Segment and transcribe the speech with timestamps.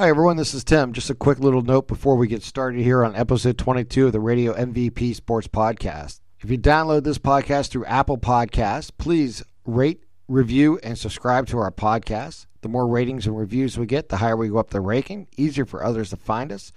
[0.00, 0.36] Hi, everyone.
[0.36, 0.92] This is Tim.
[0.92, 4.20] Just a quick little note before we get started here on episode 22 of the
[4.20, 6.20] Radio MVP Sports Podcast.
[6.38, 11.72] If you download this podcast through Apple Podcasts, please rate, review, and subscribe to our
[11.72, 12.46] podcast.
[12.60, 15.64] The more ratings and reviews we get, the higher we go up the ranking, easier
[15.66, 16.70] for others to find us.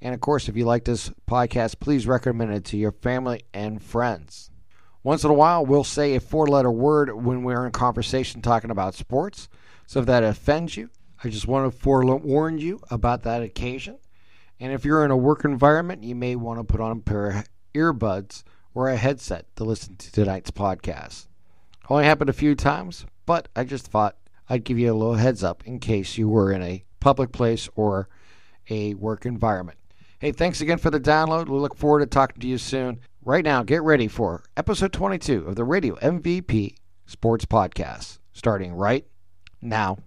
[0.00, 3.82] And of course, if you like this podcast, please recommend it to your family and
[3.82, 4.52] friends.
[5.02, 8.70] Once in a while, we'll say a four letter word when we're in conversation talking
[8.70, 9.48] about sports.
[9.88, 10.90] So if that offends you,
[11.22, 13.98] I just want to forewarn you about that occasion.
[14.60, 17.30] And if you're in a work environment, you may want to put on a pair
[17.30, 18.44] of earbuds
[18.74, 21.26] or a headset to listen to tonight's podcast.
[21.88, 24.16] Only happened a few times, but I just thought
[24.48, 27.68] I'd give you a little heads up in case you were in a public place
[27.74, 28.08] or
[28.70, 29.78] a work environment.
[30.18, 31.48] Hey, thanks again for the download.
[31.48, 33.00] We look forward to talking to you soon.
[33.24, 36.74] Right now, get ready for episode 22 of the Radio MVP
[37.06, 39.06] Sports Podcast, starting right
[39.60, 39.98] now.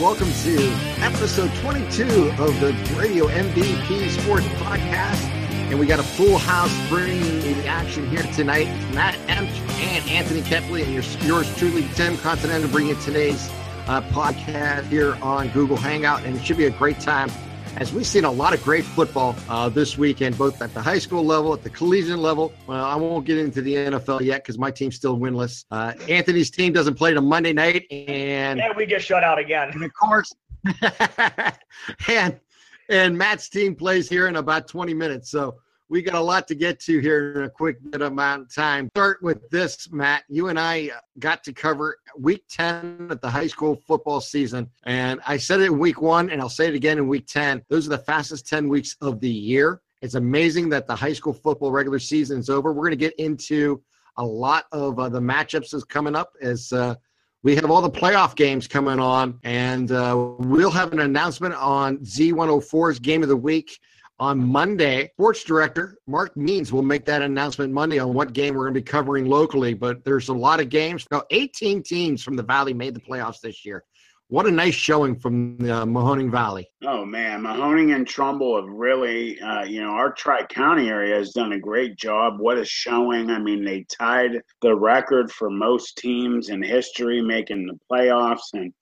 [0.00, 0.56] Welcome to
[1.02, 2.04] episode 22
[2.38, 5.20] of the Radio MVP Sports Podcast.
[5.68, 8.64] And we got a full house bringing the action here tonight.
[8.94, 13.50] Matt Emch and Anthony Kepley, and yours, yours truly, Tim Continental, bringing in today's
[13.88, 16.24] uh, podcast here on Google Hangout.
[16.24, 17.28] And it should be a great time
[17.76, 20.98] as we've seen a lot of great football uh, this weekend, both at the high
[20.98, 22.52] school level, at the collegiate level.
[22.66, 25.64] Well, I won't get into the NFL yet because my team's still winless.
[25.70, 29.70] Uh, Anthony's team doesn't play to Monday night, and yeah, we get shut out again.
[29.72, 30.32] And of course,
[32.08, 32.40] and
[32.88, 35.30] and Matt's team plays here in about 20 minutes.
[35.30, 35.56] So
[35.90, 38.88] we got a lot to get to here in a quick bit amount of time.
[38.94, 40.22] Start with this, Matt.
[40.28, 44.70] You and I got to cover week 10 of the high school football season.
[44.84, 47.64] And I said it in week one, and I'll say it again in week 10.
[47.68, 49.82] Those are the fastest 10 weeks of the year.
[50.00, 52.72] It's amazing that the high school football regular season is over.
[52.72, 53.82] We're going to get into
[54.16, 56.94] a lot of uh, the matchups that's coming up as uh,
[57.42, 61.98] we have all the playoff games coming on, and uh, we'll have an announcement on
[61.98, 63.80] Z104's game of the week
[64.20, 65.10] on Monday.
[65.14, 68.80] Sports director Mark Means will make that announcement Monday on what game we're going to
[68.80, 69.74] be covering locally.
[69.74, 71.06] But there's a lot of games.
[71.10, 73.82] Now, 18 teams from the Valley made the playoffs this year.
[74.28, 76.68] What a nice showing from uh, Mahoning Valley.
[76.84, 81.32] Oh man, Mahoning and Trumbull have really, uh, you know, our Tri County area has
[81.32, 82.38] done a great job.
[82.38, 83.28] What a showing!
[83.28, 88.72] I mean, they tied the record for most teams in history making the playoffs, and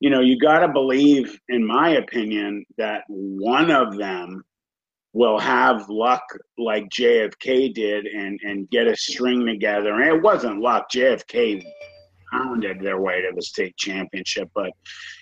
[0.00, 4.44] you know, you got to believe, in my opinion, that one of them
[5.16, 6.22] will have luck
[6.58, 9.94] like JFK did and and get a string together.
[9.94, 10.90] And it wasn't luck.
[10.92, 11.64] JFK
[12.30, 14.70] pounded their way to the state championship, but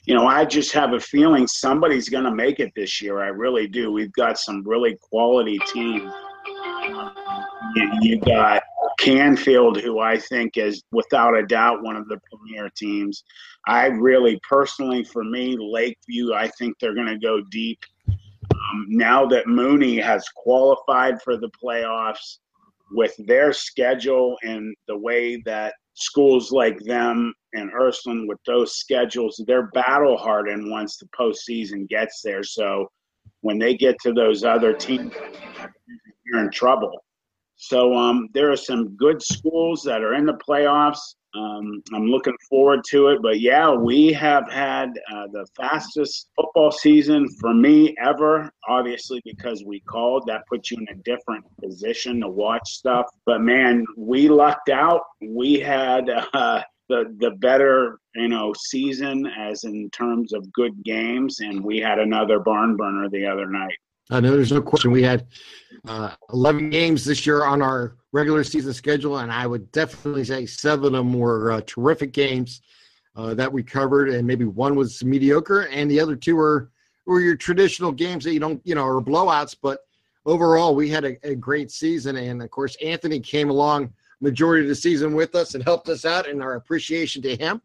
[0.05, 3.23] you know, I just have a feeling somebody's going to make it this year.
[3.23, 3.93] I really do.
[3.93, 6.13] We've got some really quality teams.
[8.03, 8.63] You, got
[8.99, 13.25] Canfield, who I think is without a doubt one of the premier teams.
[13.67, 17.79] I really, personally, for me, Lakeview, I think they're going to go deep.
[18.73, 22.39] Um, now that Mooney has qualified for the playoffs
[22.93, 29.43] with their schedule and the way that schools like them and Ursuline with those schedules,
[29.47, 32.43] they're battle hardened once the postseason gets there.
[32.43, 32.89] So
[33.41, 35.13] when they get to those other teams,
[36.27, 37.04] you're in trouble.
[37.69, 41.01] So um, there are some good schools that are in the playoffs.
[41.35, 43.23] Um, I'm looking forward to it.
[43.23, 49.65] But yeah, we have had uh, the fastest football season for me ever, obviously, because
[49.65, 50.25] we called.
[50.27, 53.07] That puts you in a different position to watch stuff.
[53.25, 55.03] But man, we lucked out.
[55.21, 56.11] We had.
[56.35, 61.79] Uh, the, the better you know season as in terms of good games and we
[61.79, 63.79] had another barn burner the other night
[64.11, 64.91] I know there's no question.
[64.91, 65.27] We had
[65.89, 70.47] uh, 11 games this year on our regular season schedule, and I would definitely say
[70.47, 72.61] seven of them were uh, terrific games
[73.17, 76.71] uh, that we covered, and maybe one was mediocre, and the other two were
[77.07, 79.55] were your traditional games that you don't, you know, are blowouts.
[79.61, 79.81] But
[80.25, 84.69] overall, we had a, a great season, and of course, Anthony came along majority of
[84.69, 87.61] the season with us and helped us out, and our appreciation to him.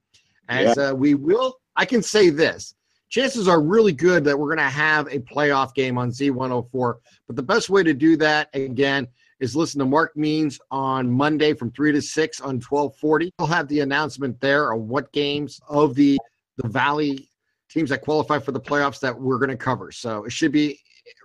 [0.50, 0.90] As yeah.
[0.90, 2.76] Uh, we will, I can say this:
[3.10, 6.96] chances are really good that we're going to have a playoff game on Z104.
[7.28, 9.08] But the best way to do that, again,
[9.40, 13.34] is listen to Mark Means on Monday from 3 to 6 on 1240.
[13.40, 16.20] We'll have the announcement there on what games of the,
[16.58, 17.28] the Valley
[17.70, 19.92] teams that qualify for the playoffs that we're going to cover.
[19.92, 20.80] So it should be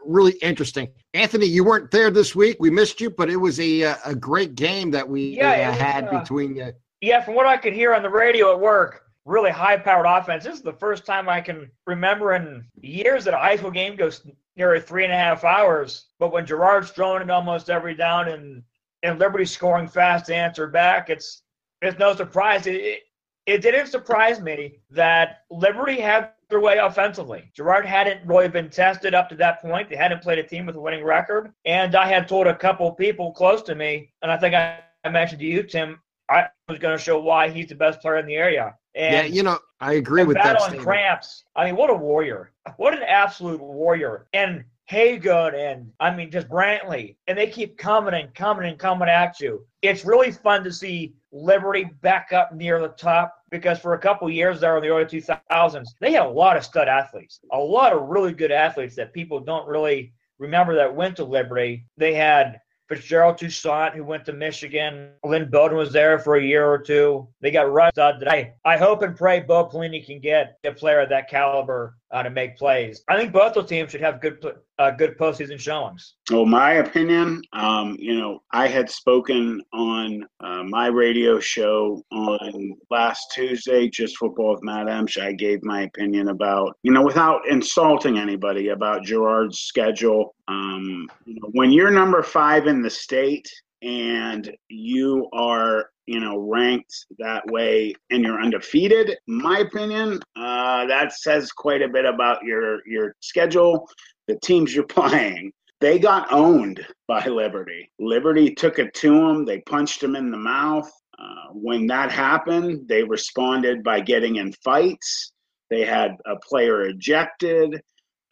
[0.04, 0.88] really interesting.
[1.14, 2.56] Anthony, you weren't there this week.
[2.60, 6.08] We missed you, but it was a, a great game that we yeah, uh, had
[6.08, 6.72] uh, between you.
[7.00, 10.44] Yeah, from what I could hear on the radio at work, really high powered offense.
[10.44, 13.96] This is the first time I can remember in years that a high school game
[13.96, 14.26] goes
[14.56, 16.06] nearly three and a half hours.
[16.18, 18.62] But when Girard's throwing it almost every down and
[19.02, 21.42] and Liberty scoring fast to answer back, it's
[21.82, 22.66] it's no surprise.
[22.66, 23.02] It, it,
[23.46, 27.50] it didn't surprise me that Liberty had their way offensively.
[27.54, 29.90] Girard hadn't really been tested up to that point.
[29.90, 31.52] They hadn't played a team with a winning record.
[31.66, 35.10] And I had told a couple people close to me, and I think I, I
[35.10, 36.00] mentioned to you, Tim,
[36.30, 38.74] I was going to show why he's the best player in the area.
[38.94, 40.58] And yeah, you know, I agree with that.
[40.58, 41.44] Battling cramps.
[41.56, 42.52] I mean, what a warrior!
[42.76, 44.26] What an absolute warrior!
[44.32, 49.08] And Hagood and I mean just Brantley, and they keep coming and coming and coming
[49.08, 49.66] at you.
[49.82, 54.28] It's really fun to see Liberty back up near the top because for a couple
[54.30, 57.92] years there in the early 2000s, they had a lot of stud athletes, a lot
[57.92, 61.86] of really good athletes that people don't really remember that went to Liberty.
[61.96, 65.10] They had Fitzgerald Toussaint, who went to Michigan.
[65.24, 67.26] Lynn Bowden was there for a year or two.
[67.40, 71.00] They got Russ That I, I hope and pray Bo Pelini can get a player
[71.00, 73.02] of that caliber uh, to make plays.
[73.08, 74.44] I think both those teams should have good
[74.78, 76.14] uh, good postseason showings.
[76.30, 82.76] Well, my opinion, um, you know, I had spoken on uh, my radio show on
[82.90, 85.20] last Tuesday, just football with Matt Emsch.
[85.20, 90.34] I gave my opinion about, you know, without insulting anybody, about Girard's schedule.
[90.48, 93.48] Um, you know, when you're number five in the state
[93.82, 101.12] and you are you know ranked that way and you're undefeated my opinion uh, that
[101.12, 103.88] says quite a bit about your your schedule
[104.26, 105.52] the teams you're playing.
[105.80, 107.90] They got owned by liberty.
[107.98, 110.90] Liberty took it to them they punched them in the mouth.
[111.18, 115.32] Uh, when that happened they responded by getting in fights.
[115.70, 117.80] They had a player ejected.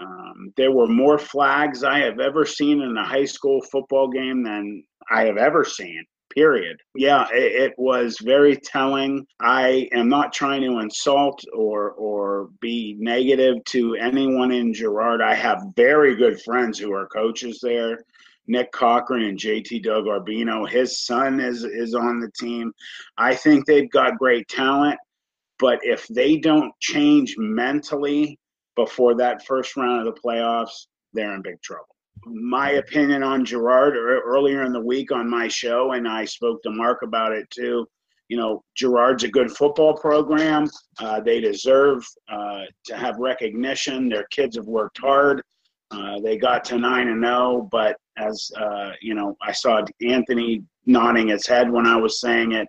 [0.01, 4.43] Um, there were more flags I have ever seen in a high school football game
[4.43, 6.05] than I have ever seen.
[6.35, 6.81] Period.
[6.95, 9.27] Yeah, it, it was very telling.
[9.41, 15.21] I am not trying to insult or or be negative to anyone in Girard.
[15.21, 17.99] I have very good friends who are coaches there.
[18.47, 20.69] Nick Cochran and JT Doug Arbino.
[20.69, 22.73] His son is is on the team.
[23.19, 24.99] I think they've got great talent,
[25.59, 28.39] but if they don't change mentally
[28.75, 31.95] before that first round of the playoffs, they're in big trouble.
[32.25, 36.71] My opinion on Girard earlier in the week on my show, and I spoke to
[36.71, 37.87] Mark about it too.
[38.29, 40.69] You know, Girard's a good football program.
[40.99, 44.09] Uh, they deserve uh, to have recognition.
[44.09, 45.43] Their kids have worked hard.
[45.91, 50.63] Uh, they got to nine and zero, but as uh, you know, I saw Anthony
[50.87, 52.69] nodding his head when I was saying it.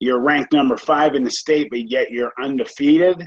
[0.00, 3.24] You're ranked number five in the state, but yet you're undefeated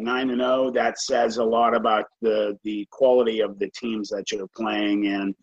[0.00, 0.66] nine and zero.
[0.66, 5.04] Oh, that says a lot about the the quality of the teams that you're playing.
[5.04, 5.34] in.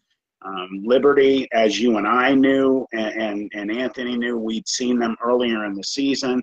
[0.46, 5.16] um, Liberty, as you and I knew, and, and, and Anthony knew, we'd seen them
[5.24, 6.42] earlier in the season.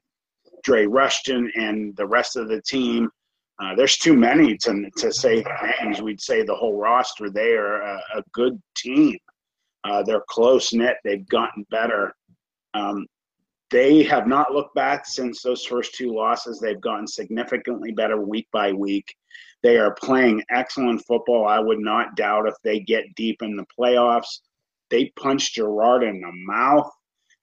[0.64, 3.10] Dre Rushton and the rest of the team.
[3.62, 5.44] Uh, there's too many to to say
[5.80, 6.02] names.
[6.02, 7.30] We'd say the whole roster.
[7.30, 9.16] They are a, a good team.
[9.84, 10.96] Uh, they're close knit.
[11.04, 12.14] They've gotten better.
[12.74, 13.06] Um,
[13.74, 16.60] they have not looked back since those first two losses.
[16.60, 19.16] They've gotten significantly better week by week.
[19.64, 21.48] They are playing excellent football.
[21.48, 24.42] I would not doubt if they get deep in the playoffs.
[24.90, 26.88] They punched Girard in the mouth.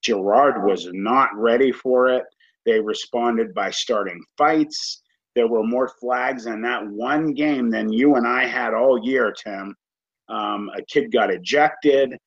[0.02, 2.24] Girard was not ready for it.
[2.66, 5.02] They responded by starting fights.
[5.36, 9.34] There were more flags in that one game than you and I had all year,
[9.34, 9.76] Tim.
[10.30, 12.18] Um, a kid got ejected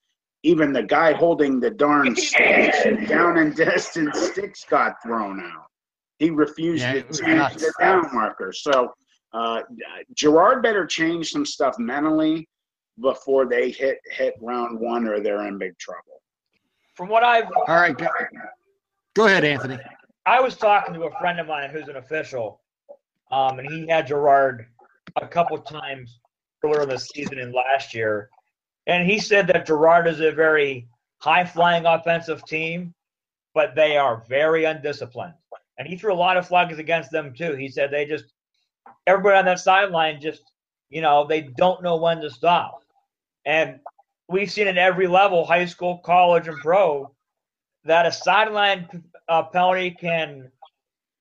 [0.44, 5.66] even the guy holding the darn sticks down and distance sticks got thrown out.
[6.18, 8.52] He refused yeah, to change the down marker.
[8.52, 8.92] So
[9.32, 9.62] uh,
[10.14, 12.48] Girard better change some stuff mentally
[13.00, 16.22] before they hit hit round one, or they're in big trouble.
[16.94, 18.06] From what I've all right, go,
[19.14, 19.78] go ahead, Anthony.
[20.26, 22.60] I was talking to a friend of mine who's an official,
[23.32, 24.66] um, and he had Girard
[25.20, 26.20] a couple times
[26.64, 28.30] earlier in the season and last year
[28.86, 30.88] and he said that Girard is a very
[31.18, 32.94] high flying offensive team,
[33.54, 35.34] but they are very undisciplined.
[35.78, 37.54] And he threw a lot of flags against them too.
[37.54, 38.26] He said they just
[39.06, 40.42] everybody on that sideline just
[40.90, 42.82] you know they don't know when to stop.
[43.44, 43.80] And
[44.28, 47.14] we've seen at every level, high school, college, and pro,
[47.84, 48.88] that a sideline
[49.28, 50.50] uh, penalty can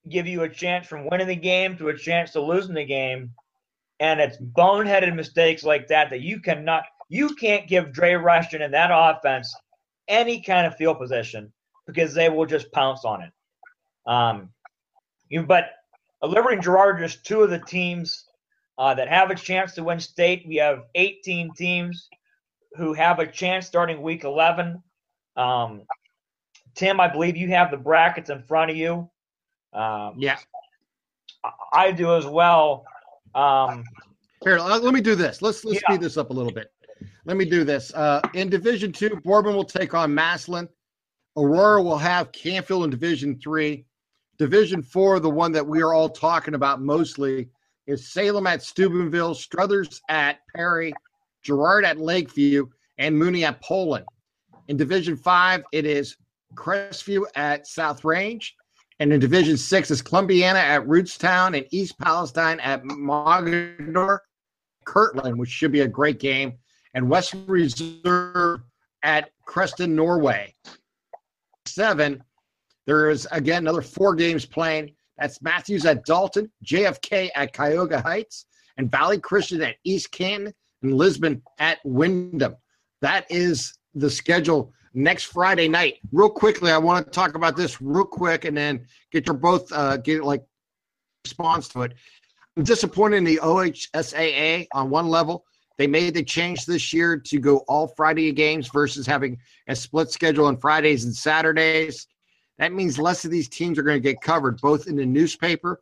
[0.09, 3.31] give you a chance from winning the game to a chance to losing the game.
[3.99, 8.73] And it's boneheaded mistakes like that that you cannot you can't give Dre Rushton and
[8.73, 9.55] that offense
[10.07, 11.53] any kind of field position
[11.85, 13.31] because they will just pounce on it.
[14.07, 14.49] Um,
[15.29, 15.65] you, but
[16.23, 18.25] Liberty and Girard are just two of the teams
[18.79, 20.43] uh, that have a chance to win state.
[20.47, 22.09] We have 18 teams
[22.77, 24.81] who have a chance starting week 11.
[25.37, 25.83] Um,
[26.73, 29.07] Tim, I believe you have the brackets in front of you.
[29.71, 30.37] Um, yeah,
[31.71, 32.85] I do as well.
[33.35, 33.83] Um,
[34.43, 35.43] Here, let me do this.
[35.43, 35.93] Let's let's yeah.
[35.93, 36.72] speed this up a little bit.
[37.25, 37.93] Let me do this.
[37.93, 40.67] Uh, in Division Two, Boardman will take on Massillon.
[41.37, 43.85] Aurora will have Canfield in Division Three.
[44.37, 47.49] Division Four, the one that we are all talking about mostly,
[47.87, 50.93] is Salem at Steubenville, Struthers at Perry,
[51.43, 54.05] Girard at Lakeview, and Mooney at Poland.
[54.67, 56.17] In Division Five, it is
[56.55, 58.55] Crestview at South Range.
[58.99, 64.19] And in Division Six is Columbiana at Rootstown and East Palestine at Mogadore,
[64.85, 66.53] Kirtland, which should be a great game,
[66.93, 68.61] and West Reserve
[69.03, 70.55] at Creston, Norway.
[71.65, 72.23] Seven,
[72.85, 74.93] there is again another four games playing.
[75.17, 78.45] That's Matthews at Dalton, JFK at Cuyahoga Heights,
[78.77, 82.55] and Valley Christian at East Canton, and Lisbon at Windham.
[83.01, 85.95] That is the schedule next Friday night.
[86.11, 89.71] Real quickly, I want to talk about this real quick and then get your both
[89.71, 90.43] uh, get like
[91.25, 91.93] response to it.
[92.57, 95.45] I'm disappointed in the OHSAA on one level.
[95.77, 100.11] They made the change this year to go all Friday games versus having a split
[100.11, 102.07] schedule on Fridays and Saturdays.
[102.59, 105.81] That means less of these teams are going to get covered both in the newspaper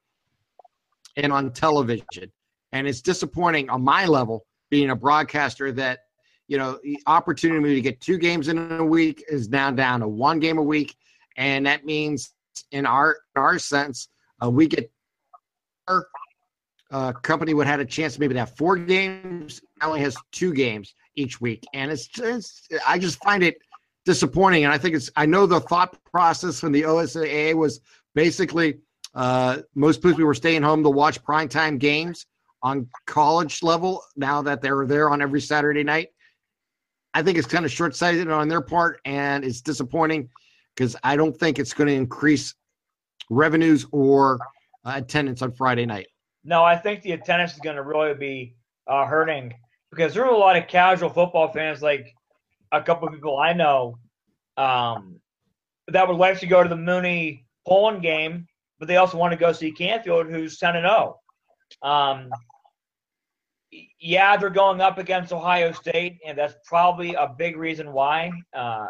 [1.17, 2.31] and on television.
[2.71, 6.00] And it's disappointing on my level, being a broadcaster, that
[6.48, 10.07] you know, the opportunity to get two games in a week is now down to
[10.10, 10.98] one game a week,
[11.38, 12.33] and that means
[12.71, 14.10] in our in our sense,
[14.43, 14.91] uh, we get
[16.91, 19.62] uh, company would have a chance maybe to have four games.
[19.81, 23.57] Only has two games each week, and it's, it's I just find it
[24.05, 24.65] disappointing.
[24.65, 27.79] And I think it's I know the thought process from the OSAA was
[28.13, 28.79] basically
[29.15, 32.25] uh, most people were staying home to watch primetime games
[32.63, 36.10] on college level now that they're there on every Saturday night.
[37.13, 40.29] I think it's kind of short sighted on their part, and it's disappointing
[40.75, 42.55] because I don't think it's going to increase
[43.29, 44.39] revenues or
[44.86, 46.07] uh, attendance on Friday night.
[46.43, 48.55] No, I think the attendance is going to really be
[48.88, 49.53] uh, hurting
[49.91, 52.13] because there are a lot of casual football fans, like
[52.71, 53.98] a couple of people I know,
[54.57, 55.19] um,
[55.88, 58.48] that would like to go to the Mooney Poland game,
[58.79, 61.19] but they also want to go see Canfield, who's 10 and 0.
[61.83, 62.29] Um,
[64.00, 68.31] yeah, they're going up against Ohio State, and that's probably a big reason why.
[68.53, 68.88] Uh,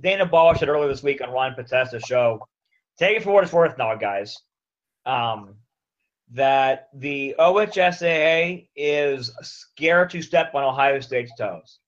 [0.00, 2.40] Dana Ball said earlier this week on Ryan Potesta's show,
[2.98, 4.36] take it for what it's worth now, guys,
[5.06, 5.54] um,
[6.30, 11.78] that the OHSAA is scared to step on Ohio State's toes.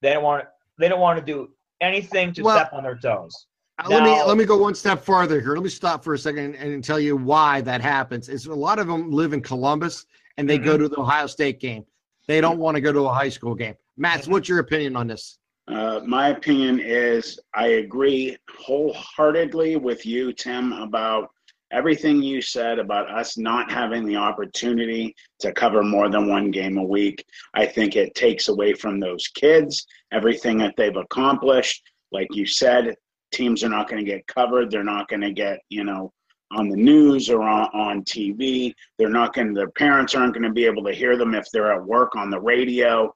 [0.00, 0.44] They don't want
[0.78, 3.46] they don't want to do anything to well, step on their toes.
[3.80, 5.54] Now, let me let me go one step farther here.
[5.54, 8.28] Let me stop for a second and tell you why that happens.
[8.28, 10.06] Is a lot of them live in Columbus
[10.36, 10.66] and they mm-hmm.
[10.66, 11.84] go to the Ohio State game.
[12.26, 13.74] They don't want to go to a high school game.
[13.96, 15.38] Matt, what's your opinion on this?
[15.68, 21.30] Uh, my opinion is I agree wholeheartedly with you, Tim, about
[21.72, 26.76] everything you said about us not having the opportunity to cover more than one game
[26.76, 27.24] a week.
[27.54, 31.82] I think it takes away from those kids everything that they've accomplished.
[32.12, 32.94] Like you said,
[33.32, 34.70] teams are not going to get covered.
[34.70, 36.12] They're not going to get, you know,
[36.54, 38.74] on the news or on, on TV.
[38.98, 41.72] They're not going their parents aren't going to be able to hear them if they're
[41.72, 43.12] at work on the radio.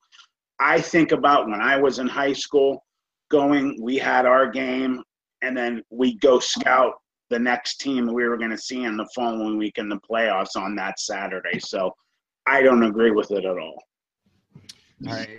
[0.59, 2.83] I think about when I was in high school
[3.31, 5.03] going, we had our game,
[5.43, 6.95] and then we go scout
[7.31, 10.57] the next team we were going to see in the following week in the playoffs
[10.57, 11.59] on that Saturday.
[11.59, 11.95] So
[12.47, 13.83] I don't agree with it at all.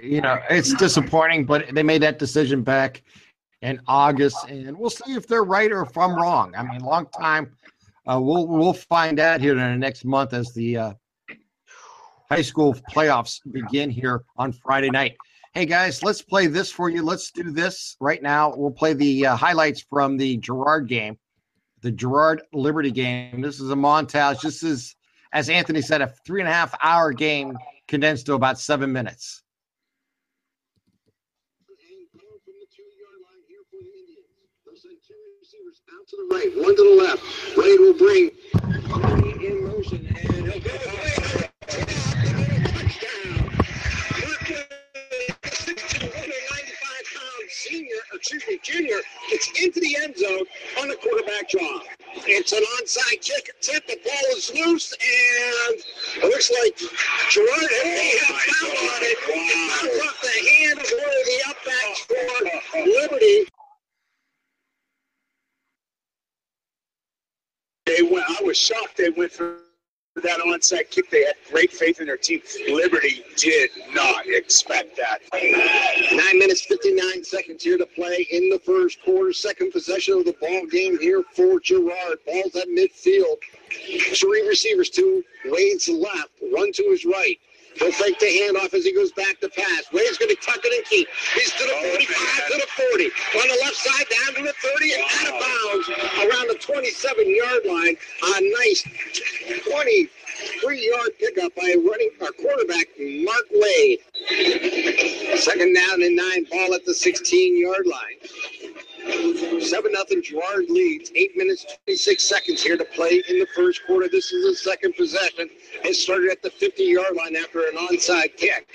[0.04, 3.04] You know, it's disappointing, but they made that decision back
[3.64, 6.54] in August, and we'll see if they're right or if I'm wrong.
[6.56, 7.52] I mean, long time
[8.08, 10.94] uh, we'll we'll find out here in the next month as the uh,
[12.32, 15.18] high school playoffs begin here on Friday night.
[15.54, 17.02] Hey guys, let's play this for you.
[17.02, 18.54] Let's do this right now.
[18.56, 21.18] We'll play the uh, highlights from the Girard game,
[21.82, 23.42] the Girard Liberty game.
[23.42, 24.42] This is a montage.
[24.42, 24.96] This is,
[25.34, 27.58] as Anthony said, a three and a half hour game
[27.88, 29.44] condensed to about seven minutes.
[36.10, 37.22] To the right, one to the left.
[37.58, 38.32] Wade will bring
[39.44, 41.17] in motion, and he'll go.
[48.34, 50.44] Me, junior, it's into the end zone
[50.82, 51.80] on the quarterback draw.
[52.26, 53.88] It's an onside kick attempt.
[53.88, 55.80] The ball is loose, and
[56.18, 56.78] it looks like
[57.30, 59.18] Girard may have oh foul on it.
[59.30, 62.00] It off the hand of one of the upbacks
[62.68, 63.48] for Liberty.
[67.86, 68.26] They went.
[68.28, 69.67] I was shocked they went for
[70.22, 71.10] that onside kick.
[71.10, 72.42] They had great faith in their team.
[72.70, 75.20] Liberty did not expect that.
[76.12, 79.34] Nine minutes, 59 seconds here to play in the first quarter.
[79.34, 82.20] Second possession of the ball game here for Girard.
[82.26, 83.38] Ball's at midfield.
[84.16, 87.40] Three receivers to Wade's left, one to his right.
[87.80, 89.92] He'll fake the handoff as he goes back to pass.
[89.94, 91.08] Wade's going to tuck it and keep.
[91.36, 93.06] He's to the 45, to the 40.
[93.38, 95.86] On the left side, down to the 30, and out of bounds
[96.26, 97.96] around the 27-yard line.
[98.24, 98.82] A nice
[99.70, 104.00] 23-yard pickup by running our quarterback, Mark Wade.
[105.38, 108.18] Second down and nine, ball at the 16-yard line.
[109.62, 110.24] 7 nothing.
[110.24, 111.12] Girard leads.
[111.16, 114.08] 8 minutes, 26 seconds here to play in the first quarter.
[114.08, 115.50] This is the second possession.
[115.84, 118.68] It started at the 50 yard line after an onside kick.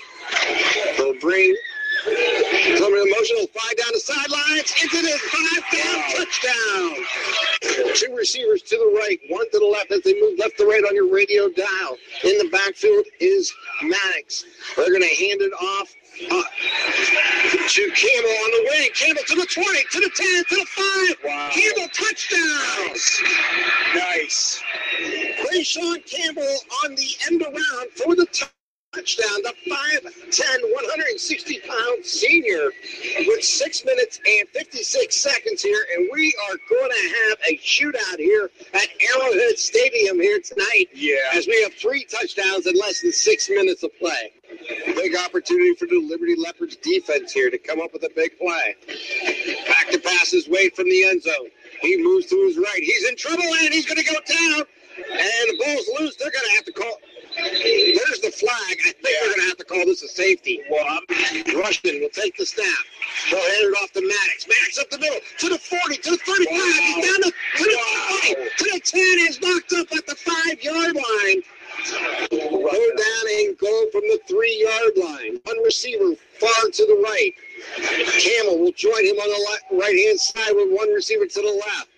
[0.97, 1.55] They'll bring
[2.05, 7.95] Motion, will fly down the sidelines into the five down touchdown.
[7.95, 10.83] Two receivers to the right, one to the left as they move left to right
[10.83, 11.97] on your radio dial.
[12.23, 14.45] In the backfield is Maddox.
[14.75, 15.93] They're going to hand it off
[16.31, 16.43] uh,
[17.67, 18.89] to Campbell on the wing.
[18.93, 21.17] Campbell to the 20, to the 10, to the 5.
[21.23, 21.49] Wow.
[21.53, 22.95] Campbell touchdown.
[23.95, 24.61] Nice.
[25.51, 28.62] Ray Sean Campbell on the end around for the touchdown.
[29.03, 32.71] The 5'10, 160 pound senior
[33.27, 35.85] with 6 minutes and 56 seconds here.
[35.93, 41.17] And we are going to have a shootout here at Arrowhead Stadium here tonight Yeah.
[41.33, 44.31] as we have three touchdowns in less than six minutes of play.
[44.95, 48.75] Big opportunity for the Liberty Leopards defense here to come up with a big play.
[49.67, 51.49] Back to passes Wade from the end zone.
[51.81, 52.79] He moves to his right.
[52.81, 54.63] He's in trouble and he's going to go down.
[54.95, 56.15] And the Bulls lose.
[56.15, 56.97] They're going to have to call.
[57.35, 58.77] There's the flag.
[58.85, 60.61] I think we're going to have to call this a safety.
[60.69, 61.03] Well, I'm,
[61.57, 62.67] Rushton will take the snap.
[63.29, 64.47] They'll hand it off to Maddox.
[64.47, 66.47] Maddox up the middle to the 40, to the 35.
[66.47, 68.19] He's down to, to the Wow.
[68.21, 69.01] 20, to the 10.
[69.19, 71.41] He's knocked up at the five yard line.
[72.29, 75.39] Go down and go from the three yard line.
[75.43, 77.33] One receiver far to the right.
[78.19, 81.89] Campbell will join him on the right hand side with one receiver to the left.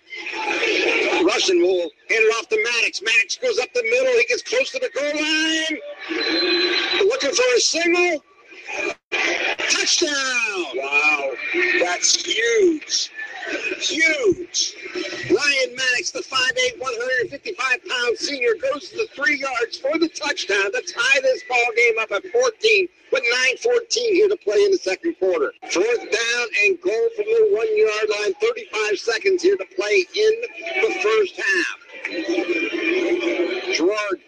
[1.24, 3.02] Rushton will hand it off to Maddox.
[3.02, 4.12] Maddox goes up the middle.
[4.18, 7.08] He gets close to the goal line.
[7.08, 8.22] Looking for a single.
[9.70, 10.64] Touchdown!
[10.76, 11.32] wow.
[11.80, 13.10] That's huge.
[13.78, 14.74] Huge.
[15.30, 20.72] Ryan Maddox, the 5'8", 155 pound senior, goes to the three yards for the touchdown
[20.72, 23.22] to tie this ball game up at 14 with
[23.62, 25.52] 9.14 here to play in the second quarter.
[25.70, 28.34] Fourth down and goal from the one yard line.
[28.40, 30.42] 35 seconds here to play in
[30.82, 31.78] the first half.
[33.76, 34.20] Girard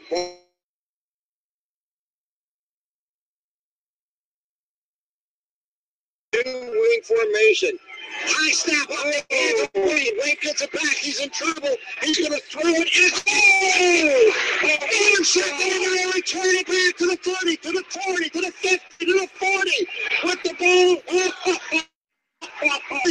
[6.45, 7.79] Two wing formation.
[8.21, 10.13] High snap on the hands of Wade.
[10.23, 10.95] Wade gets it back.
[10.95, 11.75] He's in trouble.
[12.01, 12.89] He's going to throw it.
[12.93, 14.33] It's oh!
[14.63, 19.07] Intercept and they return it back to the 30, to the 40, to the 50,
[19.07, 19.89] to the 40
[20.25, 21.83] with the ball.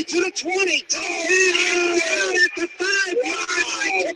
[0.07, 2.87] to the 20, to the down at the 5
[3.25, 4.15] yard line.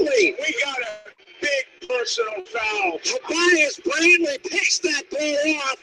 [0.00, 0.36] Bradley.
[0.38, 2.98] We got a big personal foul.
[2.98, 5.76] Tobias Bradley picks that ball off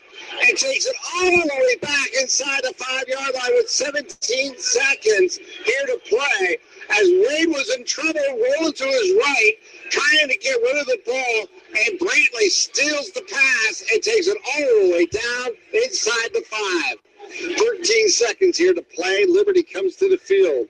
[0.48, 5.38] and takes it all the way back inside the five yard line with 17 seconds
[5.38, 6.58] here to play.
[6.90, 9.54] As Wade was in trouble, rolling to his right,
[9.90, 14.38] trying to get rid of the ball, and Brantley steals the pass and takes it
[14.56, 16.98] all the way down inside the five.
[17.58, 19.26] 13 seconds here to play.
[19.26, 20.68] Liberty comes to the field.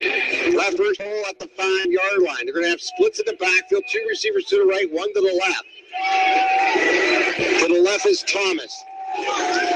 [0.00, 2.44] Left first hole at the five yard line.
[2.44, 3.82] They're going to have splits in the backfield.
[3.90, 5.64] Two receivers to the right, one to the left.
[7.60, 8.84] To the left is Thomas.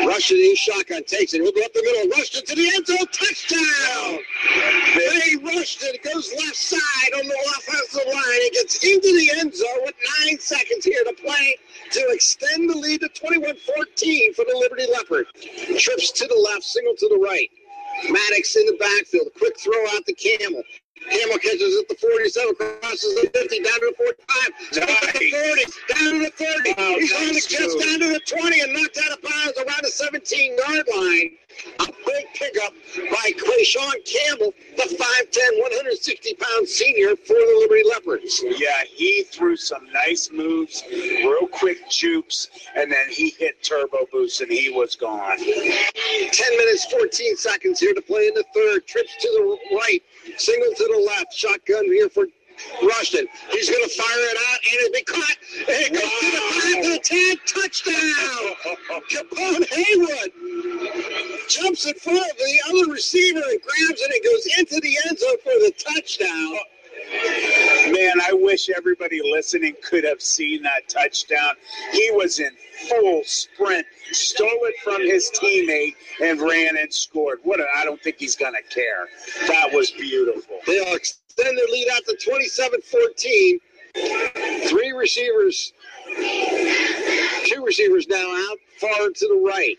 [0.06, 1.42] Rushton in shotgun takes it.
[1.42, 2.16] He'll go up the middle.
[2.16, 3.06] Rushton to the end zone.
[3.10, 4.18] Touchdown!
[4.94, 6.02] They rushed it.
[6.04, 8.42] Goes left side on the offensive line.
[8.46, 11.56] It gets into the end zone with nine seconds here to play
[11.90, 15.26] to extend the lead to 21-14 for the Liberty Leopard.
[15.78, 17.50] Trips to the left, single to the right.
[18.10, 19.28] Maddox in the backfield.
[19.38, 20.62] Quick throw out the Campbell.
[21.10, 25.30] Campbell catches at the 47, crosses the 50, down to the 45, down to the
[25.30, 26.74] 40, down to the 30.
[26.78, 29.82] Wow, He's on the catch down to the 20 and knocked out of bounds around
[29.82, 31.30] the 17 yard line.
[31.80, 38.42] A big pickup by Quayshawn Campbell, the 5'10, 160 pound senior for the Liberty Leopards.
[38.58, 44.40] Yeah, he threw some nice moves, real quick jukes, and then he hit turbo boost
[44.40, 45.36] and he was gone.
[45.36, 48.86] 10 minutes, 14 seconds here to play in the third.
[48.86, 50.02] Trips to the right,
[50.38, 51.32] single to the left.
[51.34, 52.26] Shotgun here for
[52.82, 53.26] Rushton.
[53.50, 55.36] He's going to fire it out, and it'll be caught.
[55.58, 57.36] And it goes to the 5 to the 10.
[57.46, 58.54] Touchdown!
[59.10, 60.32] Capone Haywood
[61.48, 65.18] jumps in front of the other receiver and grabs it and goes into the end
[65.18, 66.56] zone for the touchdown.
[67.90, 71.54] Man, I wish everybody listening could have seen that touchdown.
[71.92, 72.50] He was in
[72.88, 77.40] full sprint, stole it from his teammate, and ran and scored.
[77.42, 77.60] What?
[77.76, 79.08] I don't think he's gonna care.
[79.48, 80.58] That was beautiful.
[80.66, 83.60] They'll extend their lead out to 27-14.
[84.68, 85.74] Three receivers,
[86.16, 89.76] two receivers now out far to the right.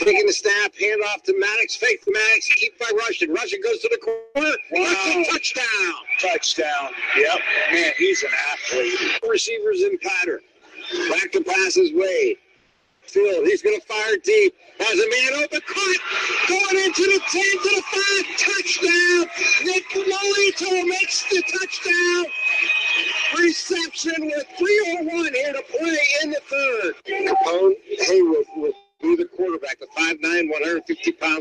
[0.00, 3.32] Taking the snap, hand off to Maddox, fake to Maddox, keep by Rushton.
[3.32, 5.24] Rushton goes to the corner, wow.
[5.30, 5.94] touchdown.
[6.20, 6.90] Touchdown.
[7.16, 7.38] Yep.
[7.72, 9.20] Man, he's an athlete.
[9.28, 10.40] Receivers in pattern.
[11.10, 12.36] Back to passes Wade.
[13.02, 13.46] Field.
[13.46, 14.54] He's going to fire deep.
[14.78, 15.60] Has a man open.
[15.66, 16.00] Caught.
[16.48, 18.36] Going into the 10 to the 5.
[18.38, 19.26] Touchdown.
[19.64, 22.24] Nick Lolito makes the touchdown.
[23.38, 26.94] Reception with 301 here to play in the third.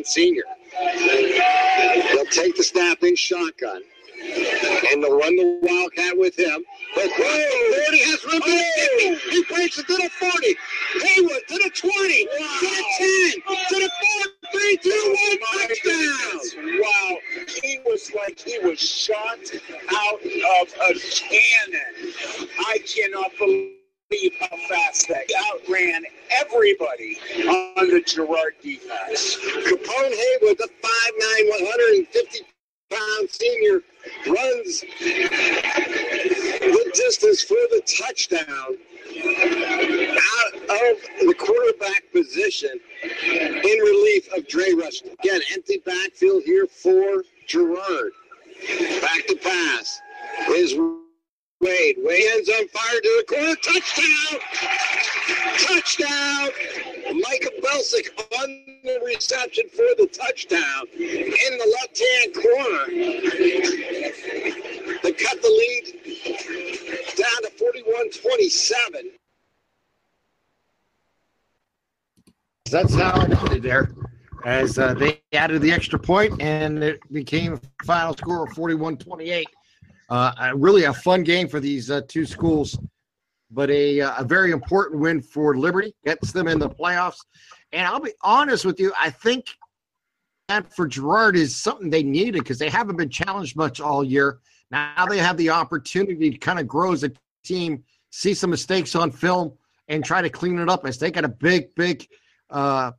[0.09, 0.43] Senior.
[0.79, 3.81] They'll take the snap in shotgun.
[4.91, 5.98] And they'll run the Wildcat
[74.79, 79.47] uh, they added the extra point, and it became final score of 41 28.
[80.09, 82.77] Uh, really a fun game for these uh, two schools,
[83.51, 87.19] but a, uh, a very important win for Liberty gets them in the playoffs.
[87.71, 89.45] And I'll be honest with you, I think
[90.47, 94.39] that for Girard is something they needed because they haven't been challenged much all year.
[94.71, 97.11] Now they have the opportunity to kind of grow as a
[97.43, 99.53] team, see some mistakes on film,
[99.87, 102.07] and try to clean it up as they got a big, big
[102.49, 102.91] uh,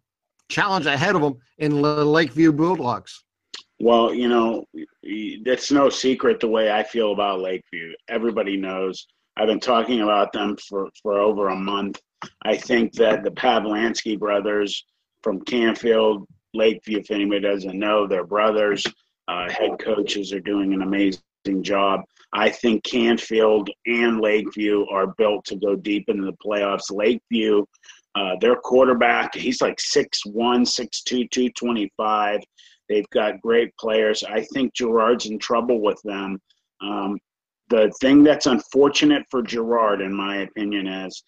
[0.51, 3.25] challenge ahead of them in the Lakeview Bulldogs.
[3.79, 4.67] Well, you know,
[5.03, 7.93] it's no secret the way I feel about Lakeview.
[8.09, 9.07] Everybody knows.
[9.39, 11.99] I've been talking about them for, for over a month.
[12.43, 14.85] I think that the Pavlansky brothers
[15.23, 18.85] from Canfield, Lakeview, if anybody doesn't know, they're brothers.
[19.29, 22.03] Uh, head coaches are doing an amazing job.
[22.33, 26.91] I think Canfield and Lakeview are built to go deep into the playoffs.
[26.93, 27.65] Lakeview,
[28.15, 32.41] uh, their quarterback, he's like 6'1, 6'2, 225.
[32.89, 34.25] They've got great players.
[34.25, 36.41] I think Girard's in trouble with them.
[36.81, 37.19] Um,
[37.69, 41.23] the thing that's unfortunate for Girard, in my opinion, is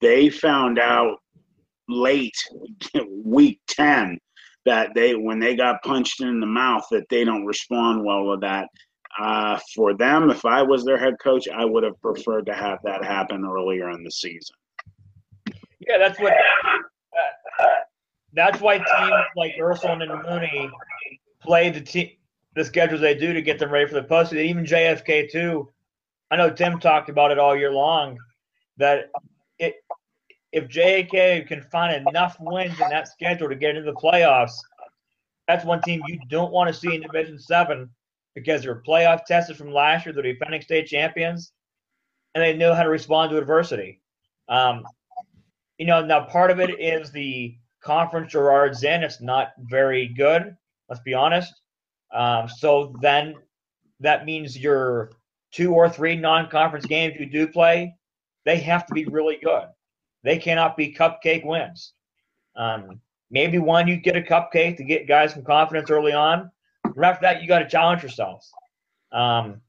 [0.00, 1.18] they found out
[1.88, 2.36] late,
[3.24, 4.18] week 10,
[4.66, 8.40] that they when they got punched in the mouth that they don't respond well with
[8.40, 8.66] that.
[9.20, 12.78] Uh, for them, if I was their head coach, I would have preferred to have
[12.82, 14.56] that happen earlier in the season.
[15.88, 16.32] Yeah, that's what.
[18.34, 20.68] That's why teams like Ursuline and Mooney
[21.40, 22.10] play the team
[22.54, 24.44] the schedules they do to get them ready for the postseason.
[24.44, 25.70] Even JFK too.
[26.30, 28.18] I know Tim talked about it all year long
[28.76, 29.10] that
[29.58, 29.76] it
[30.52, 34.54] if JFK can find enough wins in that schedule to get into the playoffs,
[35.48, 37.90] that's one team you don't want to see in Division Seven
[38.34, 40.12] because they're playoff tested from last year.
[40.12, 41.52] They're defending state champions,
[42.34, 44.00] and they know how to respond to adversity.
[44.48, 44.84] Um,
[45.78, 49.02] you know, now part of it is the conference Girard's in.
[49.02, 50.56] It's not very good.
[50.88, 51.52] Let's be honest.
[52.12, 53.34] Um, so then
[54.00, 55.12] that means your
[55.50, 57.94] two or three non-conference games you do play,
[58.44, 59.66] they have to be really good.
[60.22, 61.92] They cannot be cupcake wins.
[62.56, 66.50] Um, maybe one you get a cupcake to get guys some confidence early on.
[66.82, 68.52] But after that, you got to challenge yourselves.
[69.12, 69.60] Um,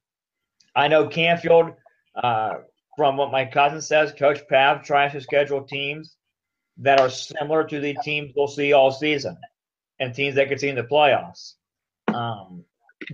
[0.75, 1.73] I know Canfield,
[2.15, 2.55] uh,
[2.95, 6.15] from what my cousin says, Coach Pav tries to schedule teams
[6.77, 9.38] that are similar to the teams we'll see all season
[9.99, 11.53] and teams that could see in the playoffs.
[12.08, 12.63] Um,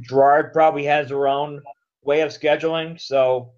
[0.01, 1.61] Girard probably has their own
[2.03, 3.51] way of scheduling, so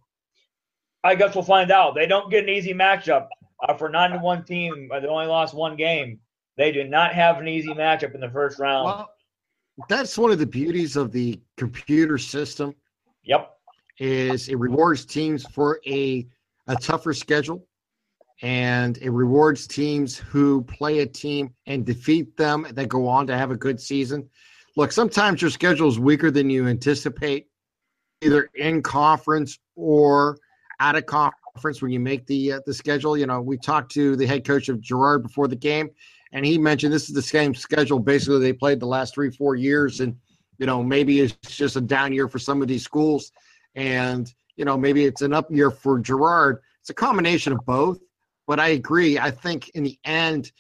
[1.04, 1.96] I guess we'll find out.
[1.96, 3.28] They don't get an easy matchup
[3.68, 4.90] uh, for nine to one team.
[4.90, 6.20] They only lost one game.
[6.58, 8.86] They do not have an easy matchup in the first round.
[8.86, 9.10] Well,
[9.90, 12.76] that's one of the beauties of the computer system.
[13.24, 13.53] Yep,
[14.00, 16.28] is it rewards teams for a
[16.68, 17.68] a tougher schedule
[18.44, 23.38] and it rewards teams who play a team and defeat them that go on to
[23.38, 24.30] have a good season.
[24.76, 27.48] Look, sometimes your schedule is weaker than you anticipate,
[28.22, 30.38] either in conference or
[30.82, 33.16] out of conference when you make the uh, the schedule.
[33.18, 35.90] You know, we talked to the head coach of Girard before the game,
[36.34, 39.56] and he mentioned this is the same schedule basically they played the last three four
[39.56, 40.18] years, and
[40.58, 43.32] you know maybe it's just a down year for some of these schools,
[43.76, 46.60] and you know maybe it's an up year for Girard.
[46.82, 48.00] It's a combination of both,
[48.48, 49.20] but I agree.
[49.20, 50.52] I think in the end.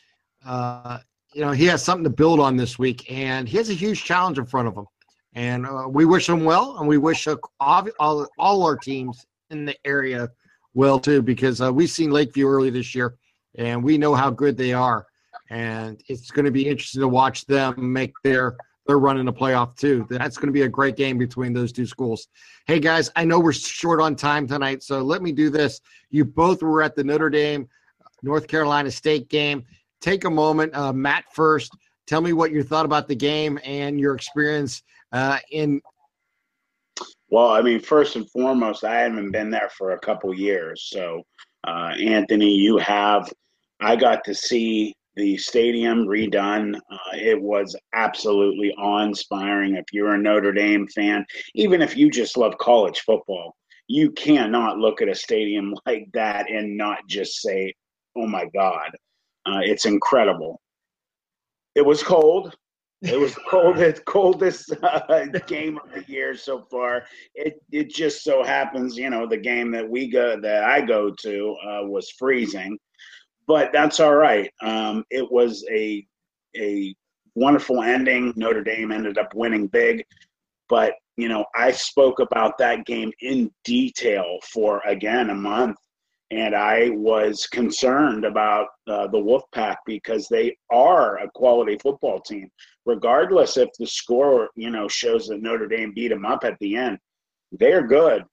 [0.45, 0.99] Uh,
[1.33, 4.03] you know, he has something to build on this week, and he has a huge
[4.03, 4.85] challenge in front of him.
[5.33, 9.25] And uh, we wish him well, and we wish uh, all, all, all our teams
[9.49, 10.29] in the area
[10.75, 13.15] well too, because uh, we've seen Lakeview early this year,
[13.55, 15.07] and we know how good they are.
[15.49, 19.33] And it's going to be interesting to watch them make their their run in the
[19.33, 20.05] playoff too.
[20.09, 22.27] That's going to be a great game between those two schools.
[22.67, 25.81] Hey guys, I know we're short on time tonight, so let me do this.
[26.09, 27.67] You both were at the Notre Dame
[28.21, 29.63] North Carolina State game.
[30.01, 31.75] Take a moment, uh, Matt first.
[32.07, 35.81] Tell me what you thought about the game and your experience uh, in
[37.29, 40.83] well, I mean, first and foremost, I haven't been there for a couple years.
[40.83, 41.23] So,
[41.63, 43.33] uh, Anthony, you have.
[43.79, 46.75] I got to see the stadium redone.
[46.75, 49.75] Uh, it was absolutely awe inspiring.
[49.75, 53.55] If you're a Notre Dame fan, even if you just love college football,
[53.87, 57.73] you cannot look at a stadium like that and not just say,
[58.15, 58.89] oh my God,
[59.45, 60.61] uh, it's incredible.
[61.75, 62.55] It was cold.
[63.01, 67.03] It was the coldest, coldest uh, game of the year so far.
[67.35, 71.11] It it just so happens, you know, the game that we go that I go
[71.11, 72.77] to uh, was freezing,
[73.47, 74.51] but that's all right.
[74.61, 76.05] Um, it was a
[76.55, 76.95] a
[77.35, 78.33] wonderful ending.
[78.35, 80.05] Notre Dame ended up winning big,
[80.69, 85.77] but you know, I spoke about that game in detail for again a month
[86.33, 92.49] and I was concerned about uh, the Wolfpack because they are a quality football team,
[92.85, 96.75] regardless if the score you know shows that Notre Dame beat them up at the
[96.75, 96.97] end.
[97.51, 98.23] They're good.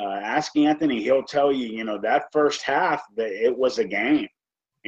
[0.00, 1.66] Uh, ask Anthony; he'll tell you.
[1.66, 4.28] You know that first half that it was a game,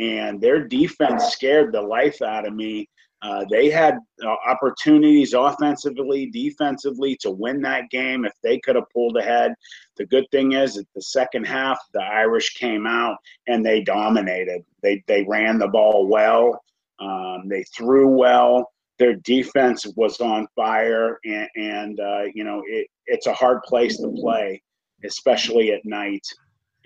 [0.00, 2.88] and their defense scared the life out of me
[3.22, 8.88] uh, they had uh, opportunities offensively, defensively to win that game if they could have
[8.92, 9.52] pulled ahead.
[9.96, 14.62] The good thing is that the second half, the Irish came out and they dominated.
[14.82, 16.62] They they ran the ball well.
[16.98, 18.70] Um, they threw well.
[18.98, 23.98] Their defense was on fire, and, and uh, you know it, it's a hard place
[23.98, 24.62] to play,
[25.04, 26.26] especially at night.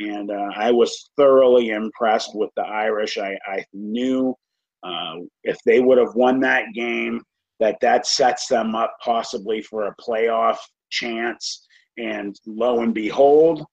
[0.00, 3.18] And uh, I was thoroughly impressed with the Irish.
[3.18, 4.34] I, I knew
[4.82, 7.22] uh, if they would have won that game,
[7.60, 10.58] that that sets them up possibly for a playoff
[10.90, 11.66] chance.
[11.96, 13.64] And lo and behold,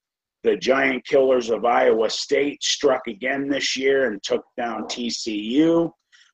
[0.44, 5.92] the giant killers of Iowa State struck again this year and took down TCU.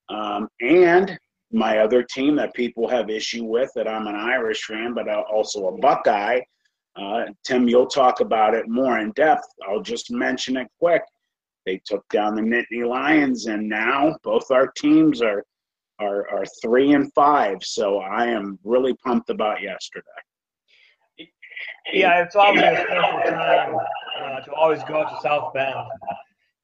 [0.09, 1.17] Um, and
[1.51, 5.67] my other team that people have issue with that I'm an Irish fan, but also
[5.67, 6.39] a Buckeye.
[6.99, 9.47] Uh, Tim, you'll talk about it more in depth.
[9.67, 11.03] I'll just mention it quick.
[11.65, 15.43] They took down the Nittany Lions, and now both our teams are
[15.99, 17.57] are are three and five.
[17.61, 20.05] So I am really pumped about yesterday.
[21.91, 23.75] Yeah, it's always a special time
[24.21, 25.75] uh, to always go to South Bend.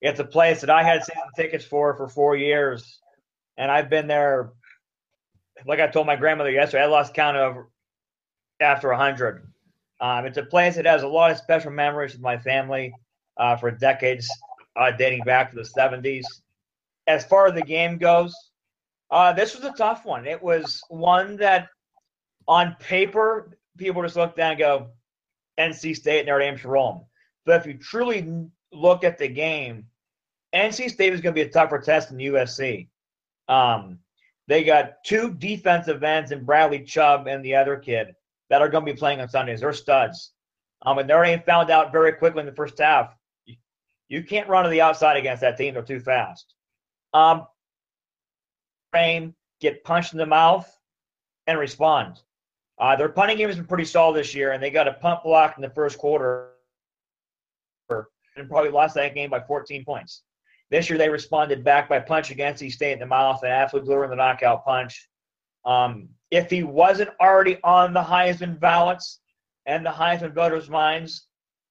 [0.02, 3.00] It's a place that I had season tickets for for four years,
[3.58, 4.52] and I've been there.
[5.66, 7.56] Like I told my grandmother yesterday, I lost count of
[8.60, 9.53] after a hundred.
[10.04, 12.94] Um, it's a place that has a lot of special memories with my family
[13.38, 14.30] uh, for decades
[14.76, 16.26] uh, dating back to the 70s.
[17.08, 18.36] As far as the game goes,
[19.12, 20.28] uh, this was a tough one.
[20.28, 21.70] It was one that,
[22.50, 24.88] on paper, people just look down and go,
[25.58, 27.08] NC State, Notre Dame roll
[27.46, 29.86] But if you truly look at the game,
[30.54, 32.90] NC State is going to be a tougher test than USC.
[33.48, 34.00] Um,
[34.50, 38.16] they got two defensive ends in Bradley Chubb and the other kid
[38.50, 39.62] that are going to be playing on Sundays.
[39.62, 40.32] They're studs.
[40.86, 43.16] Um, and Notre Dame found out very quickly in the first half
[44.14, 45.74] you can't run to the outside against that team.
[45.74, 46.54] They're too fast.
[47.16, 47.48] Um,
[48.92, 50.72] frame, get punched in the mouth,
[51.48, 52.22] and respond.
[52.80, 55.24] Uh, their punting game has been pretty solid this year, and they got a punt
[55.24, 56.52] block in the first quarter
[57.90, 60.22] and probably lost that game by 14 points.
[60.70, 63.88] This year, they responded back by punch against NC State in the mouth and absolutely
[63.88, 65.08] blew in the knockout punch.
[65.66, 69.20] Um, if he wasn't already on the Heisman ballots
[69.66, 71.28] and the Heisman voters' minds,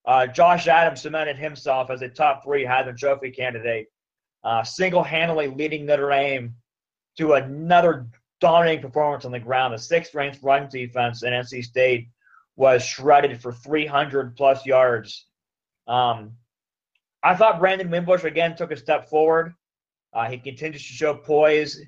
[0.06, 3.86] uh, Josh Adams cemented himself as a top three Heisman Trophy candidate,
[4.44, 6.54] uh, single handedly leading Notre Dame
[7.18, 8.06] to another
[8.40, 9.74] dominating performance on the ground.
[9.74, 12.08] The sixth ranked run defense in NC State
[12.56, 15.26] was shredded for 300 plus yards.
[15.86, 16.32] Um,
[17.22, 19.54] I thought Brandon Wimbush again took a step forward.
[20.12, 21.80] Uh, he continues to show poise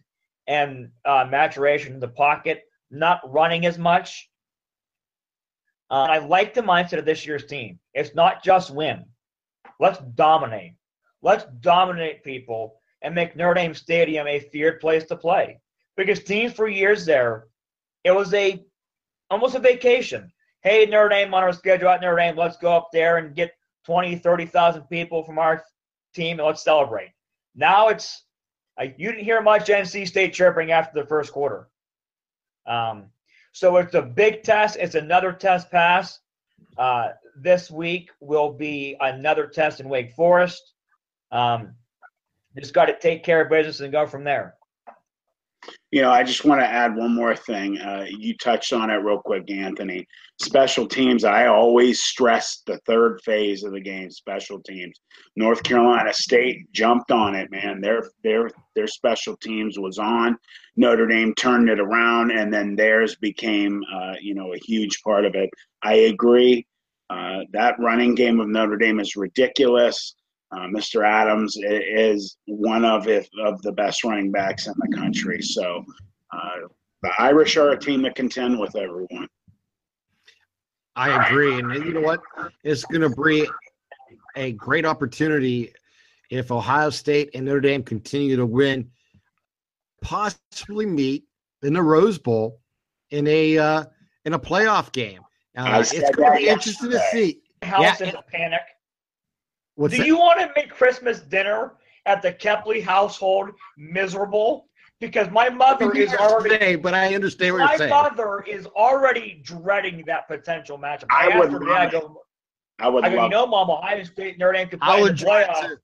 [0.46, 4.30] and uh, maturation in the pocket, not running as much,
[5.90, 7.78] Uh, I like the mindset of this year's team.
[7.92, 9.04] It's not just win.
[9.78, 10.74] Let's dominate.
[11.22, 15.60] Let's dominate people and make Notre Dame Stadium a feared place to play.
[15.96, 17.46] Because teams for years there,
[18.02, 18.64] it was a
[19.30, 20.32] almost a vacation.
[20.62, 23.52] Hey, Notre Dame on our schedule at Notre Dame, let's go up there and get
[23.86, 25.62] 20, 30,000 people from our
[26.14, 27.12] team and let's celebrate.
[27.54, 28.23] Now it's
[28.80, 31.68] You didn't hear much NC State chirping after the first quarter.
[32.66, 33.06] Um,
[33.52, 34.76] so it's a big test.
[34.80, 36.18] It's another test pass.
[36.76, 40.72] Uh, this week will be another test in Wake Forest.
[41.30, 41.74] Um,
[42.58, 44.54] just got to take care of business and go from there.
[45.90, 47.78] You know, I just want to add one more thing.
[47.78, 50.06] Uh, you touched on it real quick, Anthony.
[50.40, 54.98] Special teams, I always stress the third phase of the game, special teams.
[55.36, 57.80] North Carolina State jumped on it, man.
[57.80, 60.36] Their their their special teams was on.
[60.76, 65.24] Notre Dame turned it around, and then theirs became, uh, you know, a huge part
[65.24, 65.48] of it.
[65.82, 66.66] I agree.
[67.10, 70.14] Uh, that running game of Notre Dame is ridiculous.
[70.52, 71.06] Uh, Mr.
[71.06, 75.42] Adams is one of if, of the best running backs in the country.
[75.42, 75.84] So
[76.32, 76.68] uh,
[77.02, 79.28] the Irish are a team that contend with everyone.
[80.96, 82.20] I agree, and you know what?
[82.62, 83.48] It's going to be
[84.36, 85.72] a great opportunity
[86.30, 88.90] if Ohio State and Notre Dame continue to win,
[90.02, 91.24] possibly meet
[91.62, 92.60] in the Rose Bowl
[93.10, 93.84] in a uh,
[94.24, 95.20] in a playoff game.
[95.56, 97.40] Uh, it's going to be interesting to see.
[97.62, 98.60] House yeah, in a panic.
[99.76, 100.06] What's Do that?
[100.06, 101.72] you want to make Christmas dinner
[102.06, 104.68] at the Kepley household miserable?
[105.00, 106.50] Because my mother is already.
[106.50, 107.90] Today, but I understand what you're saying.
[107.90, 111.06] My mother is already dreading that potential matchup.
[111.10, 112.22] I, I would love I go,
[112.78, 113.04] I would.
[113.04, 115.76] I go, you know, Mom, Ohio State Notre Dame could play in the playoffs.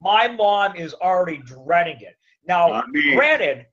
[0.00, 2.16] My mom is already dreading it.
[2.46, 3.66] Now, I mean, granted,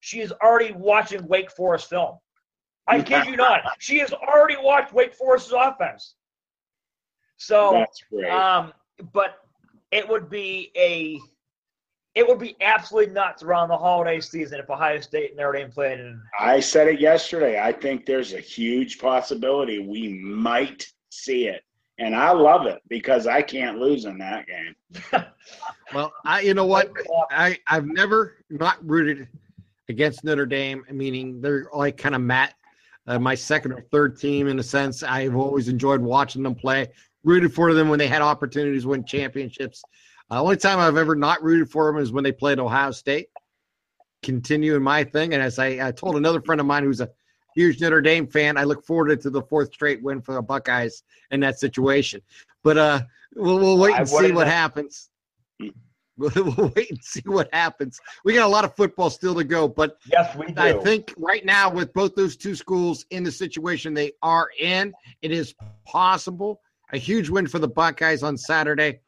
[0.00, 2.16] she is already watching Wake Forest film.
[2.86, 3.62] I kid you not.
[3.78, 6.14] She has already watched Wake Forest's offense.
[7.40, 7.86] So,
[8.30, 8.74] um,
[9.14, 9.38] but
[9.90, 11.18] it would be a,
[12.14, 15.70] it would be absolutely nuts around the holiday season if Ohio State and Notre Dame
[15.70, 16.00] played.
[16.00, 17.58] In- I said it yesterday.
[17.58, 21.64] I think there's a huge possibility we might see it,
[21.98, 24.76] and I love it because I can't lose in that game.
[25.94, 26.92] well, I, you know what,
[27.30, 29.28] I I've never not rooted
[29.88, 32.54] against Notre Dame, meaning they're like kind of Matt.
[33.06, 35.02] Uh, my second or third team in a sense.
[35.02, 36.88] I've always enjoyed watching them play
[37.24, 39.82] rooted for them when they had opportunities to win championships.
[40.30, 43.28] Uh, only time I've ever not rooted for them is when they played Ohio State.
[44.22, 47.08] Continuing my thing, and as I, I told another friend of mine who's a
[47.54, 51.02] huge Notre Dame fan, I look forward to the fourth straight win for the Buckeyes
[51.30, 52.20] in that situation.
[52.62, 53.00] But uh,
[53.34, 55.10] we'll, we'll wait and see what happens.
[56.16, 57.98] We'll wait and see what happens.
[58.26, 60.60] We got a lot of football still to go, but yes, we do.
[60.60, 64.92] I think right now with both those two schools in the situation they are in,
[65.22, 65.54] it is
[65.86, 66.60] possible
[66.92, 69.00] a huge win for the Buckeyes on Saturday.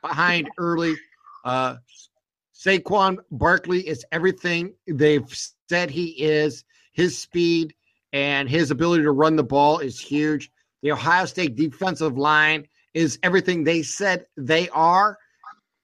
[0.00, 0.96] Behind early.
[1.44, 1.76] Uh,
[2.54, 5.26] Saquon Barkley is everything they've
[5.68, 6.64] said he is.
[6.92, 7.74] His speed
[8.12, 10.50] and his ability to run the ball is huge.
[10.82, 15.18] The Ohio State defensive line is everything they said they are.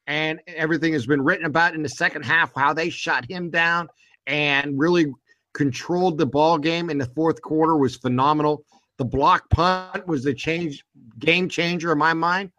[0.06, 3.88] And everything has been written about in the second half, how they shot him down
[4.26, 5.12] and really
[5.54, 8.64] controlled the ball game in the fourth quarter was phenomenal.
[8.98, 10.84] The block punt was the change
[11.18, 12.50] game changer in my mind.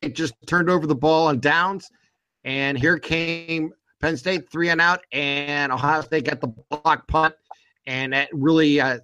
[0.00, 1.90] It just turned over the ball on downs,
[2.44, 7.34] and here came Penn State three and out, and Ohio State got the block punt,
[7.86, 9.00] and that really uh,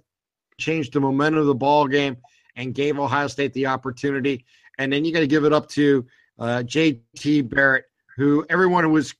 [0.57, 2.17] changed the momentum of the ball game
[2.55, 4.43] and gave Ohio State the opportunity.
[4.79, 6.05] And then you got to give it up to
[6.39, 7.41] uh, J.T.
[7.41, 9.13] Barrett, who everyone was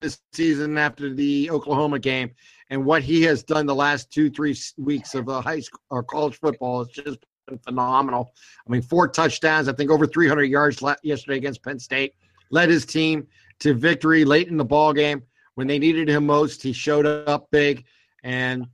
[0.00, 2.30] this season after the Oklahoma game
[2.70, 6.02] and what he has done the last two, three weeks of uh, high school or
[6.02, 7.18] college football has just
[7.62, 8.32] phenomenal.
[8.66, 12.14] I mean, four touchdowns, I think over 300 yards yesterday against Penn State.
[12.50, 13.26] Led his team
[13.60, 15.22] to victory late in the ball game
[15.54, 16.62] when they needed him most.
[16.62, 17.84] He showed up big,
[18.22, 18.66] and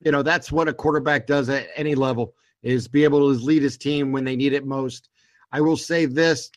[0.00, 3.62] you know that's what a quarterback does at any level is be able to lead
[3.62, 5.08] his team when they need it most.
[5.52, 6.50] I will say this: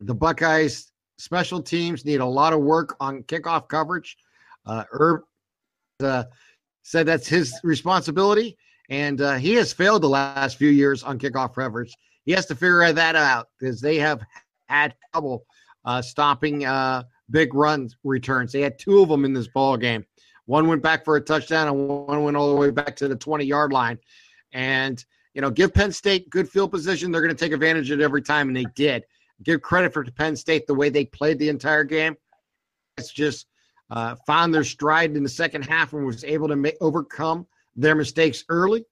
[0.00, 4.16] the Buckeyes special teams need a lot of work on kickoff coverage.
[4.66, 4.84] Uh,
[6.02, 6.24] uh,
[6.82, 8.56] said that's his responsibility,
[8.88, 11.94] and uh, he has failed the last few years on kickoff coverage.
[12.24, 14.20] He has to figure that out because they have
[14.68, 15.44] had trouble
[15.84, 18.52] uh, stopping uh, big run returns.
[18.52, 20.04] They had two of them in this ball game.
[20.46, 23.16] One went back for a touchdown, and one went all the way back to the
[23.16, 23.98] 20 yard line.
[24.52, 27.10] And you know, give Penn State good field position.
[27.10, 29.04] They're going to take advantage of it every time, and they did.
[29.42, 32.16] Give credit for Penn State the way they played the entire game.
[32.98, 33.46] It's just
[33.92, 37.94] uh, found their stride in the second half and was able to make, overcome their
[37.94, 38.84] mistakes early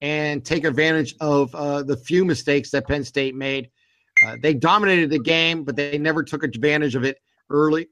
[0.00, 3.70] and take advantage of uh, the few mistakes that Penn State made.
[4.24, 7.18] Uh, they dominated the game, but they never took advantage of it
[7.50, 7.88] early.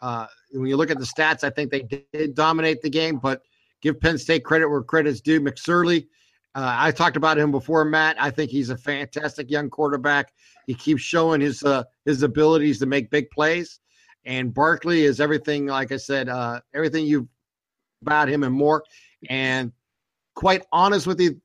[0.00, 3.42] Uh, when you look at the stats, I think they did dominate the game, but
[3.80, 5.40] give Penn State credit where credit's due.
[5.40, 6.06] McSorley,
[6.56, 8.16] uh, I talked about him before, Matt.
[8.20, 10.32] I think he's a fantastic young quarterback.
[10.66, 13.78] He keeps showing his uh, his abilities to make big plays.
[14.24, 17.26] And Barkley is everything, like I said, uh, everything you've
[18.02, 18.84] about him and more.
[19.28, 19.72] And
[20.34, 21.40] quite honest with you,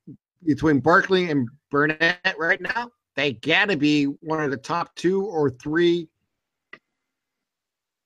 [0.46, 5.26] between Barkley and Burnett right now, they got to be one of the top two
[5.26, 6.08] or three,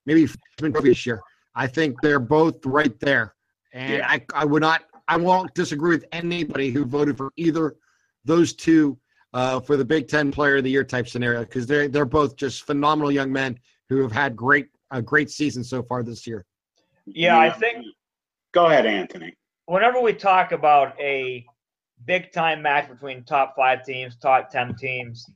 [0.06, 1.20] maybe this year.
[1.54, 3.34] I think they're both right there.
[3.72, 4.08] And yeah.
[4.08, 7.76] I, I would not, I won't disagree with anybody who voted for either
[8.24, 8.98] those two
[9.34, 12.36] uh, for the Big Ten Player of the Year type scenario because they're they're both
[12.36, 13.58] just phenomenal young men
[13.92, 16.44] who have had great a great season so far this year.
[17.06, 17.84] Yeah, I think.
[18.52, 19.34] Go ahead, Anthony.
[19.66, 21.46] Whenever we talk about a
[22.04, 25.26] big time match between top five teams, top ten teams,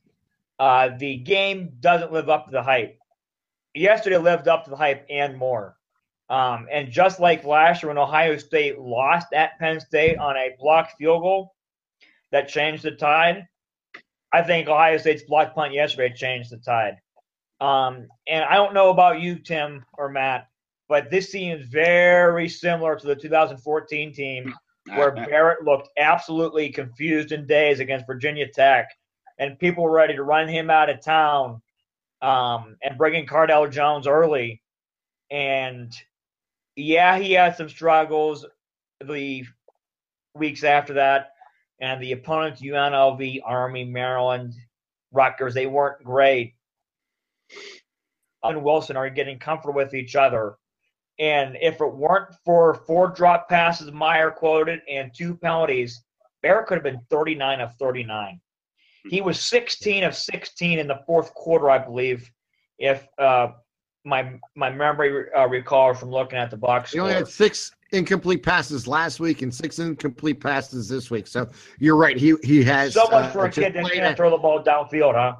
[0.59, 2.99] uh, the game doesn't live up to the hype.
[3.75, 5.77] Yesterday lived up to the hype and more.
[6.29, 10.57] Um, and just like last year when Ohio State lost at Penn State on a
[10.59, 11.55] blocked field goal
[12.33, 13.47] that changed the tide,
[14.33, 16.97] I think Ohio State's block punt yesterday changed the tide.
[17.61, 20.49] Um, and I don't know about you, Tim or Matt,
[20.89, 24.55] but this seems very similar to the 2014 team
[24.95, 28.89] where Barrett looked absolutely confused in days against Virginia Tech,
[29.39, 31.61] and people were ready to run him out of town
[32.23, 34.63] um, and bring in Cardale Jones early.
[35.31, 35.93] And
[36.77, 38.47] yeah, he had some struggles
[39.05, 39.45] the
[40.35, 41.33] weeks after that.
[41.81, 44.55] And the opponents, UNLV, Army, Maryland,
[45.13, 46.55] Rutgers, they weren't great.
[48.43, 50.57] And Wilson are getting comfortable with each other.
[51.19, 56.03] And if it weren't for four drop passes, Meyer quoted, and two penalties,
[56.43, 58.41] Barrett could have been 39 of 39.
[59.09, 62.31] He was 16 of 16 in the fourth quarter, I believe,
[62.79, 63.49] if uh,
[64.05, 66.93] my my memory uh, recall from looking at the box.
[66.93, 71.27] He only had six incomplete passes last week and six incomplete passes this week.
[71.27, 72.17] So you're right.
[72.17, 75.15] He he has so much uh, for a kid that can't throw the ball downfield,
[75.15, 75.37] huh?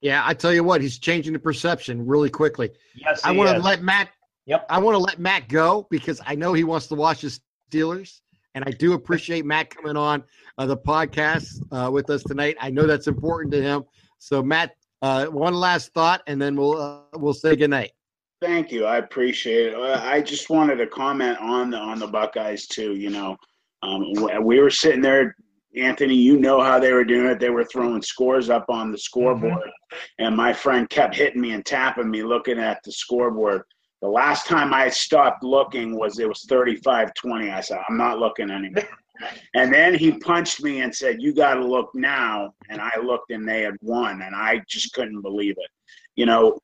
[0.00, 2.70] Yeah, I tell you what, he's changing the perception really quickly.
[2.94, 4.10] Yes, I want to let Matt.
[4.46, 4.66] Yep.
[4.70, 7.38] I want to let Matt go because I know he wants to watch the
[7.70, 8.20] Steelers,
[8.54, 10.24] and I do appreciate Matt coming on
[10.56, 12.56] uh, the podcast uh, with us tonight.
[12.60, 13.84] I know that's important to him.
[14.18, 17.92] So, Matt, uh, one last thought, and then we'll uh, we'll say goodnight.
[18.40, 18.84] Thank you.
[18.84, 19.76] I appreciate it.
[19.76, 22.94] I just wanted to comment on the on the Buckeyes too.
[22.94, 23.36] You know,
[23.82, 24.12] um,
[24.44, 25.34] we were sitting there,
[25.78, 26.14] Anthony.
[26.14, 27.40] You know how they were doing it.
[27.40, 30.24] They were throwing scores up on the scoreboard, mm-hmm.
[30.24, 33.62] and my friend kept hitting me and tapping me, looking at the scoreboard.
[34.00, 37.52] The last time I stopped looking was it was 35-20.
[37.52, 38.84] I said, I'm not looking anymore.
[39.54, 42.52] and then he punched me and said, You got to look now.
[42.68, 44.22] And I looked and they had won.
[44.22, 45.70] And I just couldn't believe it.
[46.14, 46.58] You know,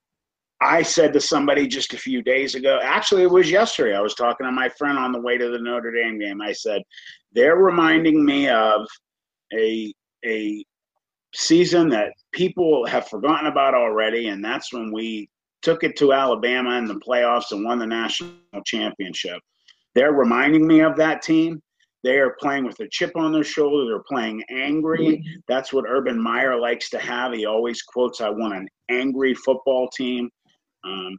[0.60, 3.96] I said to somebody just a few days ago, actually, it was yesterday.
[3.96, 6.40] I was talking to my friend on the way to the Notre Dame game.
[6.40, 6.82] I said,
[7.32, 8.86] they're reminding me of
[9.54, 9.92] a,
[10.24, 10.64] a
[11.34, 14.28] season that people have forgotten about already.
[14.28, 15.28] And that's when we
[15.62, 18.32] took it to Alabama in the playoffs and won the national
[18.64, 19.40] championship.
[19.94, 21.60] They're reminding me of that team.
[22.02, 23.86] They are playing with a chip on their shoulder.
[23.86, 25.24] They're playing angry.
[25.48, 27.32] That's what Urban Meyer likes to have.
[27.32, 30.28] He always quotes, I want an angry football team.
[30.84, 31.16] Um,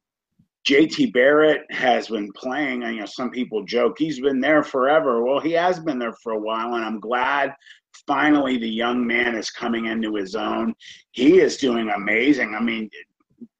[0.67, 5.23] JT Barrett has been playing, and you know, some people joke he's been there forever.
[5.23, 7.53] Well, he has been there for a while, and I'm glad
[8.07, 10.73] finally the young man is coming into his own.
[11.11, 12.55] He is doing amazing.
[12.55, 12.89] I mean,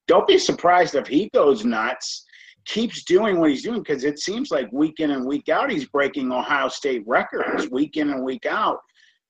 [0.07, 2.25] don't be surprised if he goes nuts,
[2.65, 5.87] keeps doing what he's doing, because it seems like week in and week out he's
[5.87, 8.79] breaking Ohio State records week in and week out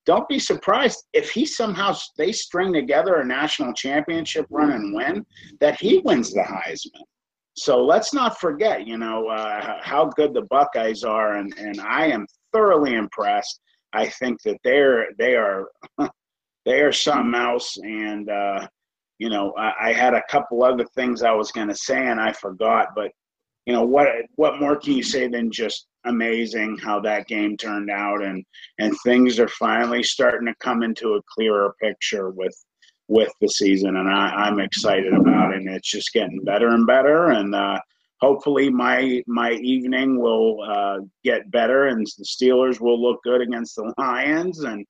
[0.06, 5.26] don't be surprised if he somehow they string together a national championship run and win
[5.60, 7.02] that he wins the Heisman.
[7.58, 12.08] So let's not forget, you know, uh, how good the Buckeyes are, and, and I
[12.08, 13.62] am thoroughly impressed.
[13.94, 15.70] I think that they're they are
[16.66, 18.68] they are something else, and uh,
[19.20, 22.20] you know, I, I had a couple other things I was going to say and
[22.20, 23.12] I forgot, but
[23.66, 27.90] you know what what more can you say than just amazing how that game turned
[27.90, 28.44] out and
[28.80, 32.56] and things are finally starting to come into a clearer picture with
[33.08, 36.86] with the season and I, I'm excited about it and it's just getting better and
[36.86, 37.80] better and uh,
[38.22, 43.76] hopefully my my evening will uh, get better and the Steelers will look good against
[43.76, 44.86] the Lions and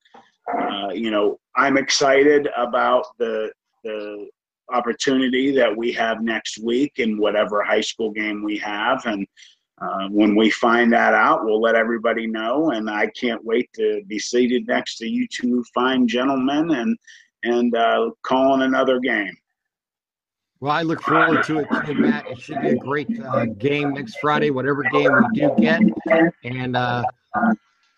[0.57, 3.51] uh, you know I'm excited about the
[3.83, 4.27] the
[4.73, 9.27] opportunity that we have next week in whatever high school game we have and
[9.81, 12.71] uh, when we find that out, we'll let everybody know.
[12.71, 16.97] And I can't wait to be seated next to you two fine gentlemen and
[17.43, 19.35] and uh, calling another game.
[20.65, 22.25] Well, I look forward to it too, Matt.
[22.25, 25.79] It should be a great uh, game next Friday, whatever game we do get.
[26.43, 27.03] And uh,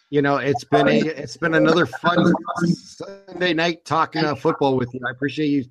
[0.09, 2.34] you know, it's been a it's been another fun
[2.76, 4.99] Sunday night talking uh, football with you.
[5.07, 5.63] I appreciate you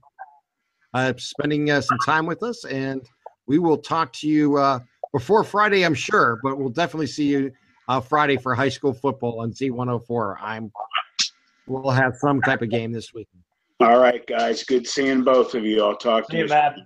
[0.94, 3.02] uh, spending uh, some time with us, and
[3.46, 4.78] we will talk to you uh,
[5.12, 7.52] before Friday, I'm sure, but we'll definitely see you
[7.88, 10.36] uh, Friday for high school football on Z104.
[10.40, 10.72] I'm
[11.66, 13.28] we'll have some type of game this week.
[13.80, 14.64] All right, guys.
[14.64, 15.84] Good seeing both of you.
[15.84, 16.44] I'll talk to you.
[16.44, 16.78] you, Matt.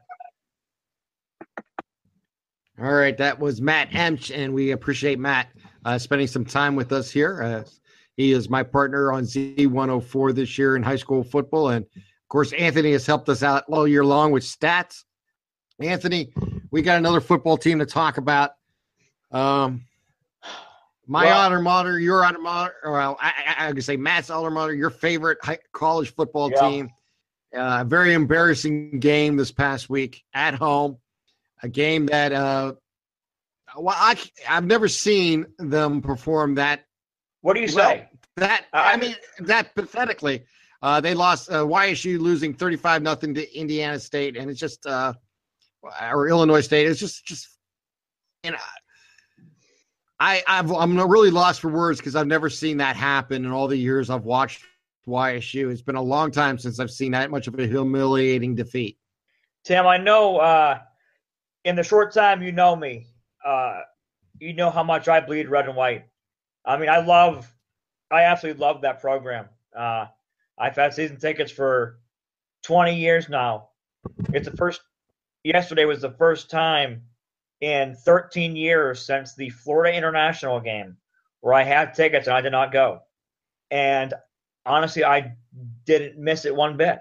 [2.80, 5.49] All right, that was Matt Emch, and we appreciate Matt
[5.84, 7.43] uh, spending some time with us here.
[7.43, 7.64] Uh,
[8.16, 12.53] he is my partner on Z104 this year in high school football, and of course,
[12.55, 15.05] Anthony has helped us out all year long with stats.
[15.78, 16.32] Anthony,
[16.70, 18.53] we got another football team to talk about.
[19.30, 19.84] Um,
[21.11, 24.30] my Well- alma mater, your alma mater, or well, I, I, I could say Matt's
[24.30, 26.61] alma mater, your favorite high, college football Yeah.
[26.68, 26.90] team.
[27.52, 30.98] Uh, a very embarrassing game this past week at home.
[31.64, 32.74] A game that uh,
[33.76, 34.16] well, I,
[34.48, 36.84] I've never seen them perform that
[37.40, 38.08] What do you well, say?
[38.36, 40.44] that I- I mean that pathetically.
[40.80, 44.86] Uh, they lost uh, YSU losing thirty five nothing to Indiana State, and it's just
[44.86, 45.12] uh,
[45.82, 46.86] or Illinois State.
[46.86, 47.48] It's just just
[48.44, 48.58] you know.
[50.20, 53.66] I, I've, I'm really lost for words because I've never seen that happen in all
[53.66, 54.62] the years I've watched
[55.08, 55.72] YSU.
[55.72, 58.98] It's been a long time since I've seen that much of a humiliating defeat.
[59.64, 60.78] Tim, I know uh,
[61.64, 63.06] in the short time you know me,
[63.44, 63.80] uh,
[64.38, 66.04] you know how much I bleed red and white.
[66.66, 67.50] I mean, I love,
[68.10, 69.48] I absolutely love that program.
[69.74, 70.06] Uh,
[70.58, 71.98] I've had season tickets for
[72.64, 73.68] 20 years now.
[74.34, 74.82] It's the first,
[75.44, 77.02] yesterday was the first time
[77.61, 80.96] in 13 years since the Florida International game
[81.40, 83.00] where I had tickets and I did not go.
[83.70, 84.14] And
[84.66, 85.34] honestly, I
[85.84, 86.98] didn't miss it one bit.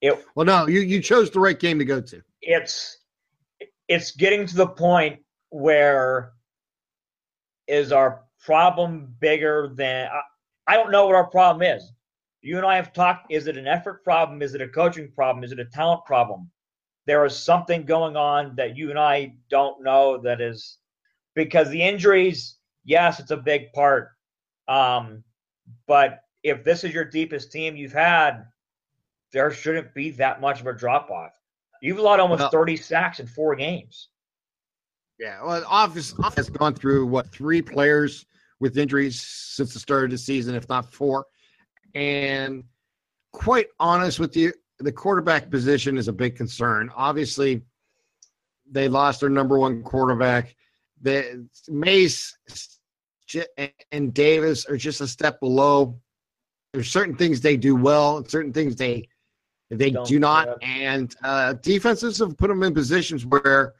[0.00, 2.22] It Well, no, you you chose the right game to go to.
[2.40, 2.98] it's
[3.88, 5.20] it's getting to the point
[5.50, 6.32] where
[7.68, 11.92] is our problem bigger than I, I don't know what our problem is
[12.40, 15.44] you and i have talked is it an effort problem is it a coaching problem
[15.44, 16.50] is it a talent problem
[17.06, 20.78] there is something going on that you and i don't know that is
[21.34, 24.10] because the injuries yes it's a big part
[24.68, 25.22] um
[25.86, 28.44] but if this is your deepest team you've had
[29.32, 31.32] there shouldn't be that much of a drop off
[31.82, 34.08] You've allowed almost Well- 30 sacks in four games.
[35.18, 38.24] Yeah, well, office office has gone through what three players
[38.60, 41.26] with injuries since the start of the season, if not four.
[41.94, 42.64] And
[43.32, 44.52] quite honest with you,
[44.82, 46.90] the quarterback position is a big concern.
[46.96, 47.62] Obviously,
[48.70, 50.54] they lost their number one quarterback.
[51.00, 52.36] The Mace
[53.90, 55.98] and Davis are just a step below.
[56.72, 59.08] There's certain things they do well, and certain things they
[59.70, 60.58] they Don't, do not.
[60.60, 60.68] yeah.
[60.68, 63.72] And uh, defenses have put them in positions where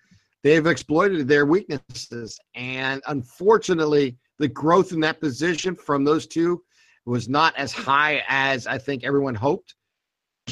[0.43, 2.39] they've exploited their weaknesses.
[2.55, 6.63] And unfortunately, the growth in that position from those two
[7.05, 9.75] was not as high as I think everyone hoped.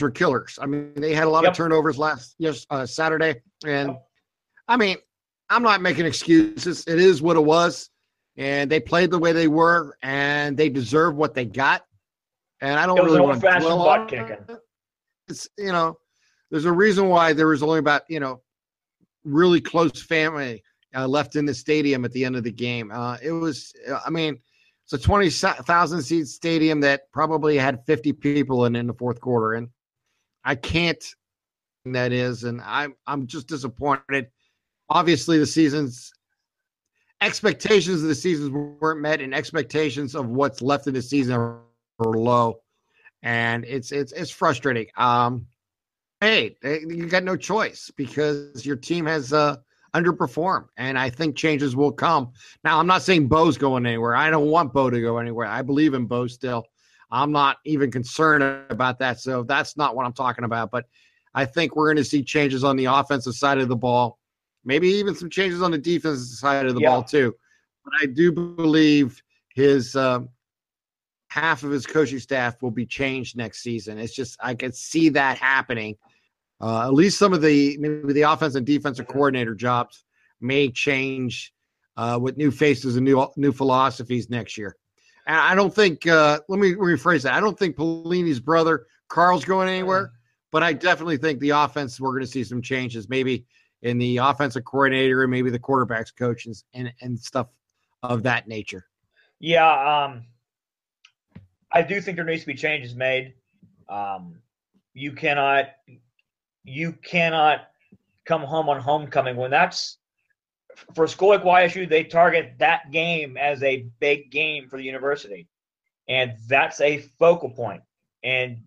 [0.01, 0.59] Were killers.
[0.63, 1.51] I mean, they had a lot Yep.
[1.53, 4.07] of turnovers last yes uh, Saturday, and Yep.
[4.69, 4.97] I mean,
[5.51, 6.85] I'm not making excuses.
[6.87, 7.91] It is what it was,
[8.37, 11.85] and they played the way they were, and they deserve what they got.
[12.61, 14.29] And I don't It was really an want to dwell butt on kicking.
[14.49, 14.59] it.
[15.29, 15.99] It's you know,
[16.51, 18.41] there's a reason why there was only about you know,
[19.25, 20.63] really close family
[20.95, 22.91] uh, left in the stadium at the end of the game.
[22.93, 23.73] Uh, it was,
[24.07, 24.39] I mean,
[24.85, 29.21] it's a twenty thousand seat stadium that probably had fifty people in in the fourth
[29.21, 29.69] quarter, and
[30.45, 31.05] I can't.
[31.87, 34.29] That is, and I'm I'm just disappointed.
[34.91, 36.13] Obviously, the season's
[37.21, 41.61] expectations of the seasons weren't met, and expectations of what's left in the season are,
[42.01, 42.61] are low,
[43.23, 44.87] and it's it's it's frustrating.
[44.97, 45.47] Um,
[46.21, 49.57] hey, you got no choice because your team has uh,
[49.95, 52.33] underperformed, and I think changes will come.
[52.63, 54.15] Now, I'm not saying Bo's going anywhere.
[54.15, 55.47] I don't want Bo to go anywhere.
[55.47, 56.65] I believe in Bo still.
[57.11, 59.21] I'm not even concerned about that.
[59.21, 60.71] So that's not what I'm talking about.
[60.71, 60.87] But
[61.35, 64.19] I think we're going to see changes on the offensive side of the ball,
[64.65, 66.91] maybe even some changes on the defensive side of the Yeah.
[66.91, 67.35] ball too.
[67.85, 69.23] But I do believe
[69.55, 70.29] his um,
[71.29, 73.99] half of his coaching staff will be changed next season.
[73.99, 75.97] It's just I can see that happening.
[76.61, 80.05] Uh, at least some of the maybe the offense and defensive coordinator jobs
[80.41, 81.55] may change
[81.97, 84.77] uh, with new faces and new new philosophies next year.
[85.27, 86.07] And I don't think.
[86.07, 87.35] Uh, let me rephrase that.
[87.35, 90.13] I don't think Pelini's brother Carl's going anywhere,
[90.51, 93.09] but I definitely think the offense we're going to see some changes.
[93.09, 93.45] Maybe
[93.83, 97.49] in the offensive coordinator and maybe the quarterbacks coaches and, and stuff
[98.03, 98.87] of that nature.
[99.39, 100.25] Yeah, um,
[101.73, 103.35] I do think there needs to be changes made.
[103.89, 104.37] Um,
[104.93, 105.71] you cannot,
[106.65, 107.69] you cannot
[108.27, 109.99] come home on homecoming when that's
[110.95, 111.89] for a school like YSU.
[111.89, 115.49] They target that game as a big game for the university,
[116.09, 117.83] and that's a focal point.
[118.23, 118.59] And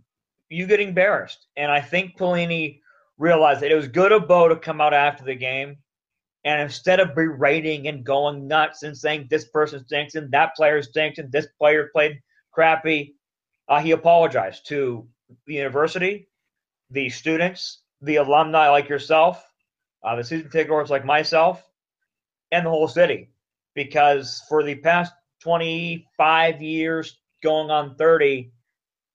[0.50, 1.48] you get embarrassed.
[1.58, 2.82] And I think Pelini
[3.18, 5.78] realized that it was good of Bo to come out after the game
[6.46, 10.82] and instead of berating and going nuts and saying this person stinks and that player
[10.82, 13.16] stinks and this player played crappy,
[13.70, 15.08] uh, he apologized to
[15.48, 16.28] the university,
[16.90, 19.44] the students, the alumni like yourself,
[20.04, 21.66] uh, the season ticket holders like myself,
[22.54, 23.30] and the whole city.
[23.76, 28.52] Because for the past 25 years, going on 30,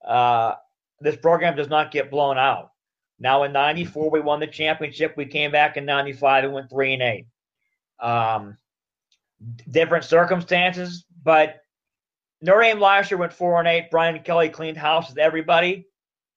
[0.06, 0.54] uh,
[1.00, 2.72] this program does not get blown out.
[3.20, 5.16] Now in '94 we won the championship.
[5.16, 7.26] We came back in '95 and went three and eight.
[8.00, 8.56] Um,
[9.70, 11.60] different circumstances, but
[12.40, 13.90] Notre Dame last year went four and eight.
[13.90, 15.88] Brian Kelly cleaned house with everybody,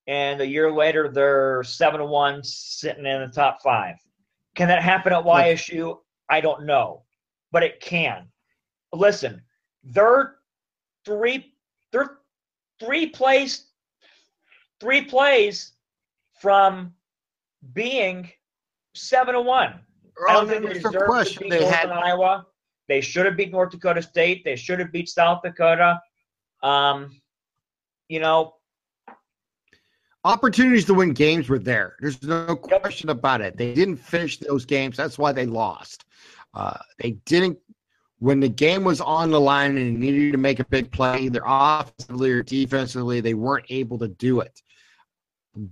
[0.08, 3.96] and a year later they're seven and one, sitting in the top five.
[4.56, 6.00] Can that happen at YSU?
[6.32, 7.04] I don't know,
[7.52, 8.28] but it can.
[8.94, 9.42] Listen,
[9.84, 10.36] they're
[11.06, 11.54] three,
[11.92, 12.20] they're
[12.80, 13.66] three plays,
[14.80, 15.74] three plays
[16.40, 16.94] from
[17.74, 18.30] being
[18.96, 19.82] seven to one.
[20.28, 21.44] I don't think they deserve question.
[21.44, 21.90] to beat they had...
[21.90, 22.48] Iowa.
[22.88, 24.44] They should have beat North Dakota State.
[24.44, 26.02] They should have beat South Dakota.
[26.64, 27.22] Um,
[28.10, 28.56] you know,
[30.24, 31.96] opportunities to win games were there.
[32.00, 33.58] There's no question about it.
[33.58, 34.98] They didn't finish those games.
[34.98, 36.06] That's why they lost.
[36.54, 37.58] Uh, they didn't
[38.22, 41.42] when the game was on the line and needed to make a big play, either
[41.44, 44.62] offensively or defensively, they weren't able to do it.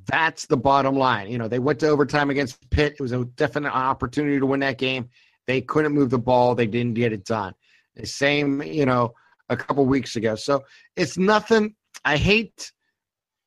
[0.08, 1.30] That's the bottom line.
[1.30, 2.94] You know, they went to overtime against Pitt.
[2.94, 5.10] It was a definite opportunity to win that game.
[5.46, 6.56] They couldn't move the ball.
[6.56, 7.54] They didn't get it done.
[7.96, 9.14] The same, you know,
[9.50, 10.34] a couple weeks ago.
[10.34, 10.64] So
[10.96, 11.76] it's nothing.
[12.04, 12.72] I hate,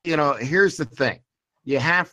[0.05, 1.21] you know, here's the thing.
[1.65, 2.13] You have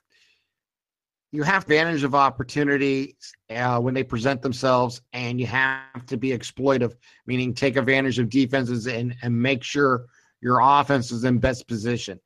[1.32, 6.30] you have advantage of opportunities uh, when they present themselves, and you have to be
[6.30, 6.96] exploitive,
[7.28, 10.06] meaning take advantage of defenses and, and make sure
[10.42, 12.20] your offense is in best position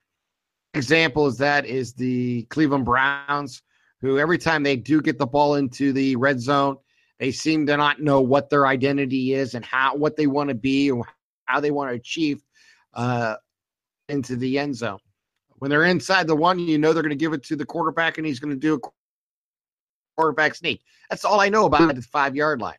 [0.74, 3.62] example is that is the Cleveland Browns,
[4.02, 6.78] who every time they do get the ball into the red zone,
[7.20, 10.56] they seem to not know what their identity is and how what they want to
[10.56, 11.06] be or
[11.46, 12.42] how they want to achieve
[12.94, 13.36] uh,
[14.10, 15.00] into the end zone.
[15.64, 18.18] When they're inside the one, you know they're going to give it to the quarterback
[18.18, 18.80] and he's going to do a
[20.18, 20.82] quarterback sneak.
[21.10, 22.76] That's all I know about the five yard line.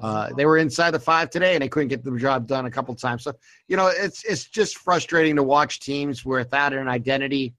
[0.00, 2.70] Uh, they were inside the five today, and they couldn't get the job done a
[2.70, 3.24] couple times.
[3.24, 3.34] So,
[3.68, 7.54] you know, it's it's just frustrating to watch teams without an identity,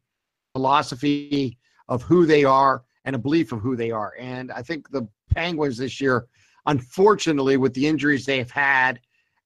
[0.54, 4.16] philosophy of who they are, and a belief of who they are.
[4.20, 6.26] And I think the Penguins this year,
[6.66, 9.00] unfortunately, with the injuries they've had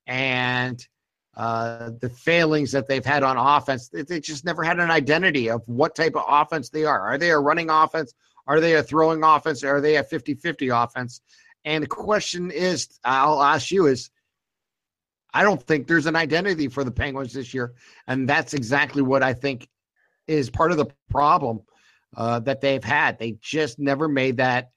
[0.06, 0.82] and
[1.38, 5.48] uh, the failings that they've had on offense, they, they just never had an identity
[5.48, 7.00] of what type of offense they are.
[7.00, 8.12] Are they a running offense?
[8.48, 9.62] Are they a throwing offense?
[9.62, 11.20] Are they a 50 50 offense?
[11.64, 14.10] And the question is, I'll ask you is,
[15.32, 17.74] I don't think there's an identity for the Penguins this year,
[18.08, 19.68] and that's exactly what I think
[20.26, 21.60] is part of the problem
[22.16, 23.18] uh, that they've had.
[23.18, 24.72] They just never made that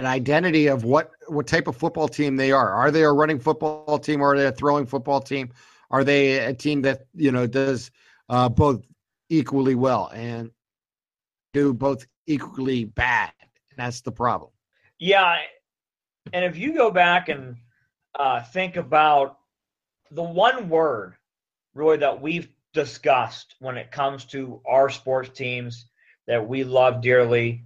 [0.00, 2.72] an identity of what what type of football team they are.
[2.72, 5.50] Are they a running football team or are they a throwing football team?
[5.90, 7.90] Are they a team that you know does
[8.30, 8.82] uh, both
[9.28, 10.50] equally well and
[11.52, 13.32] do both equally bad?
[13.42, 14.50] And that's the problem.
[14.98, 15.36] Yeah,
[16.32, 17.56] and if you go back and
[18.18, 19.38] uh, think about
[20.10, 21.14] the one word
[21.74, 25.86] really that we've discussed when it comes to our sports teams
[26.26, 27.64] that we love dearly,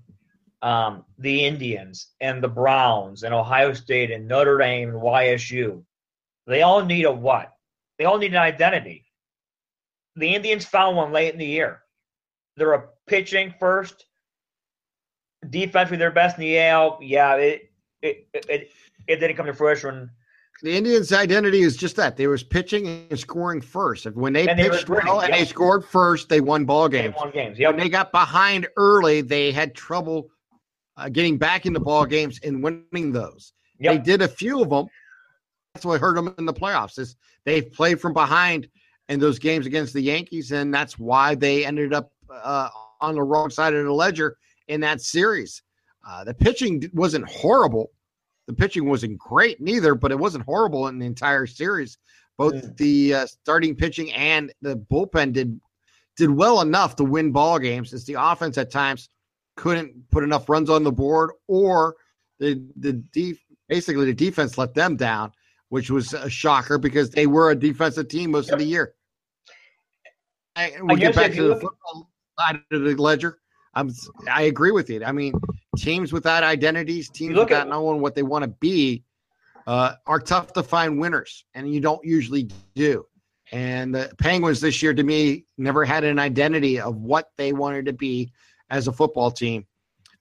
[0.65, 5.85] um, the Indians and the Browns and Ohio State and Notre Dame and YSU,
[6.47, 7.53] they all need a what?
[7.99, 9.05] They all need an identity.
[10.17, 11.83] The Indians found one late in the year.
[12.57, 14.07] They're a pitching first,
[15.51, 16.99] defensively their best in the AL.
[17.03, 18.71] Yeah, it it, it
[19.07, 20.11] it didn't come to fruition.
[20.63, 24.07] The Indians' identity is just that they was pitching and scoring first.
[24.13, 25.39] When they and pitched they well and yep.
[25.41, 27.15] they scored first, they won ball games.
[27.15, 27.59] They won games.
[27.59, 27.71] Yep.
[27.73, 30.31] When they got behind early, they had trouble
[30.97, 33.53] uh, getting back into ball games and winning those.
[33.81, 33.93] Yep.
[33.93, 34.87] They did a few of them.
[35.75, 36.99] That's what hurt them in the playoffs.
[36.99, 38.69] Is they played from behind
[39.09, 42.69] in those games against the Yankees, and that's why they ended up uh,
[43.01, 44.37] on the wrong side of the ledger
[44.69, 45.63] in that series.
[46.07, 47.91] Uh, the pitching wasn't horrible.
[48.47, 51.99] The pitching wasn't great neither, but it wasn't horrible in the entire series.
[52.37, 52.77] Both mm.
[52.77, 55.61] the uh, starting pitching and the bullpen did
[56.17, 57.93] did well enough to win ball games.
[57.93, 59.09] It's the offense at times
[59.57, 61.97] couldn't put enough runs on the board, or
[62.39, 63.39] the the def-
[63.69, 65.33] basically the defense let them down,
[65.69, 68.53] which was a shocker because they were a defensive team most Yep.
[68.55, 68.95] of the year.
[70.57, 73.39] I, we I get back to the look- football side of the ledger.
[73.75, 73.93] I'm
[74.31, 75.03] I agree with you.
[75.05, 75.35] I mean,
[75.77, 79.03] teams without identities, teams without at- knowing what they want to be,
[79.67, 83.05] uh, are tough to find winners, and you don't usually do.
[83.53, 87.87] And the Penguins this year, to me, never had an identity of what they wanted
[87.87, 88.31] to be
[88.71, 89.67] as a football team,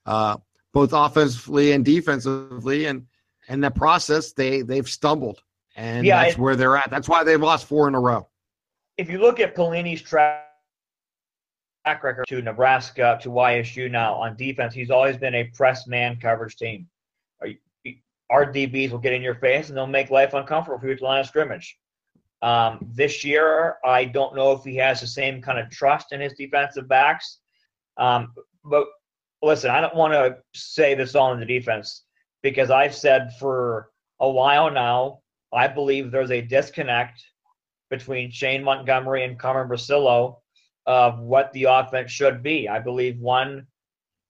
[0.06, 0.36] uh,
[0.72, 2.86] both offensively and defensively.
[2.86, 3.06] And
[3.48, 5.42] in that process, they they've stumbled,
[5.76, 6.90] and Yeah, that's where they're at.
[6.90, 8.28] That's why they've lost four in a row.
[8.96, 10.44] if you look at Pelini's track
[11.84, 16.16] track record to Nebraska to YSU now on defense, he's always been a press man
[16.16, 16.88] coverage team.
[18.30, 20.98] Our DBs will get in your face and they'll make life uncomfortable for you at
[20.98, 21.78] the line of scrimmage.
[22.40, 26.20] Um, this year, I don't know if he has the same kind of trust in
[26.20, 27.40] his defensive backs.
[27.96, 28.32] Um,
[28.64, 28.86] but
[29.42, 32.04] listen, I don't want to say this all in the defense
[32.42, 33.90] because I've said for
[34.20, 35.20] a while now,
[35.52, 37.22] I believe there's a disconnect
[37.90, 40.38] between Shane Montgomery and Carmen Bricillo
[40.86, 42.68] of what the offense should be.
[42.68, 43.66] I believe one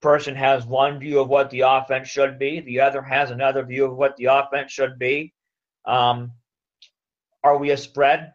[0.03, 3.87] person has one view of what the offense should be, the other has another view
[3.87, 5.33] of what the offense should be.
[5.87, 6.33] Um,
[7.43, 8.33] are we a spread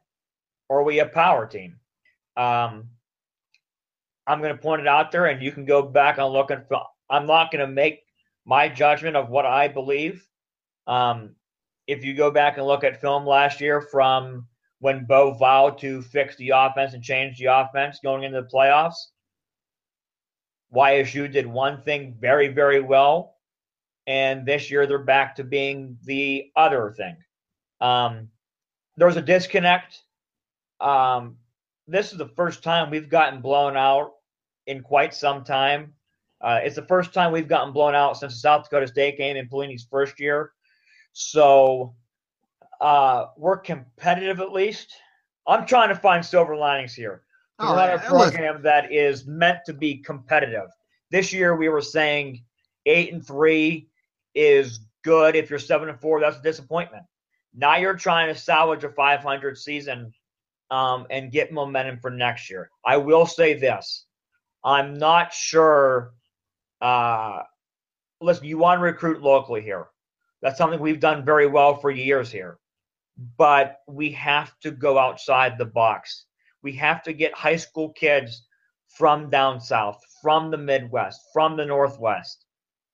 [0.67, 1.79] or are we a power team?
[2.35, 2.89] Um,
[4.29, 6.63] I'm going to point it out there, and you can go back and look And
[7.09, 8.03] I'm not going to make
[8.45, 10.23] my judgment of what I believe.
[10.85, 11.35] Um,
[11.87, 14.47] if you go back and look at film last year from
[14.81, 18.93] when Bo vowed to fix the offense and change the offense going into the playoffs,
[20.75, 23.35] YSU did one thing very, very well.
[24.05, 27.17] And this year they're back to being the other thing.
[27.81, 28.29] Um,
[28.95, 30.03] there's a disconnect.
[30.79, 31.37] Um,
[31.87, 34.11] this is the first time we've gotten blown out
[34.69, 35.93] in quite some time.
[36.41, 39.35] Uh, it's the first time we've gotten blown out since the South Dakota State game
[39.35, 40.53] in Pelini's first year.
[41.11, 41.95] So
[42.79, 44.93] uh, we're competitive at least.
[45.47, 47.23] I'm trying to find silver linings here.
[47.59, 50.69] We Oh, run a program that is meant to be competitive.
[51.11, 52.43] This year we were saying
[52.85, 53.89] eight and three
[54.35, 55.35] is good.
[55.35, 57.03] If you're seven and four, that's a disappointment.
[57.53, 60.13] Now you're trying to salvage a 500 season
[60.71, 62.69] um, and get momentum for next year.
[62.85, 64.05] I will say this:
[64.63, 66.13] I'm not sure.
[66.81, 67.43] Uh,
[68.21, 69.87] listen, you want to recruit locally here.
[70.41, 72.57] That's something we've done very well for years here.
[73.37, 76.25] But we have to go outside the box.
[76.61, 78.45] We have to get high school kids
[78.87, 82.45] from down south, from the Midwest, from the Northwest.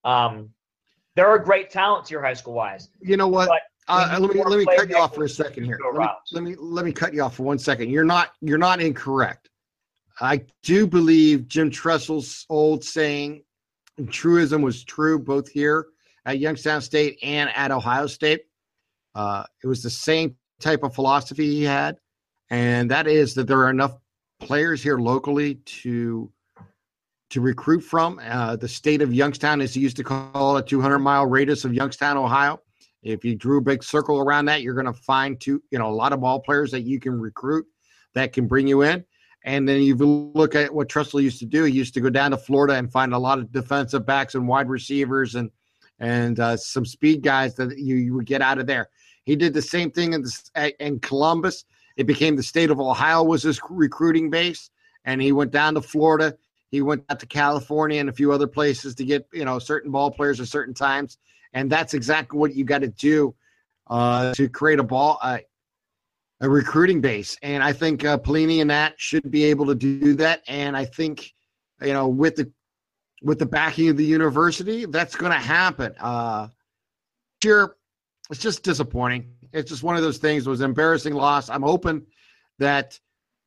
[0.04, 0.50] Um,
[1.16, 2.90] there are great talents here, high school wise.
[3.02, 3.50] You know what?
[3.88, 5.80] Uh, let me let me cut you off for a second here.
[5.94, 7.90] Let me, let me let me cut you off for one second.
[7.90, 9.50] You're not you're not incorrect.
[10.20, 13.44] I do believe Jim Tressel's old saying,
[14.10, 15.88] truism was true both here
[16.26, 18.42] at Youngstown State and at Ohio State.
[19.14, 21.98] Uh, it was the same type of philosophy he had,
[22.50, 23.98] and that is that there are enough
[24.40, 26.32] players here locally to
[27.30, 28.20] to recruit from.
[28.24, 31.66] Uh, the state of Youngstown, as he used to call it, a 200 mile radius
[31.66, 32.62] of Youngstown, Ohio.
[33.04, 35.88] If you drew a big circle around that, you're going to find two, you know,
[35.88, 37.66] a lot of ball players that you can recruit
[38.14, 39.06] that can bring you in.
[39.46, 41.64] And then you look at what Tressel used to do.
[41.64, 44.48] He used to go down to Florida and find a lot of defensive backs and
[44.48, 45.52] wide receivers and
[46.00, 48.90] and uh, some speed guys that you, you would get out of there.
[49.24, 51.64] He did the same thing in the, in Columbus.
[51.96, 54.70] It became the state of Ohio was his recruiting base,
[55.06, 56.36] and he went down to Florida.
[56.70, 59.92] He went out to California and a few other places to get you know certain
[59.92, 61.20] ball players at certain times,
[61.54, 63.36] and that's exactly what you got to do
[63.88, 65.38] uh, to create a ball uh,
[66.42, 67.38] a recruiting base.
[67.42, 70.42] And I think uh, Pelini and that should be able to do that.
[70.48, 71.34] And I think
[71.82, 72.52] you know with the
[73.22, 75.96] with the backing of the university, that's going to happen.
[76.00, 76.50] Uh,
[77.42, 77.76] sure,
[78.30, 79.34] it's just disappointing.
[79.54, 80.46] It's just one of those things.
[80.46, 81.50] It was an embarrassing loss.
[81.50, 82.06] I'm hoping
[82.60, 83.00] that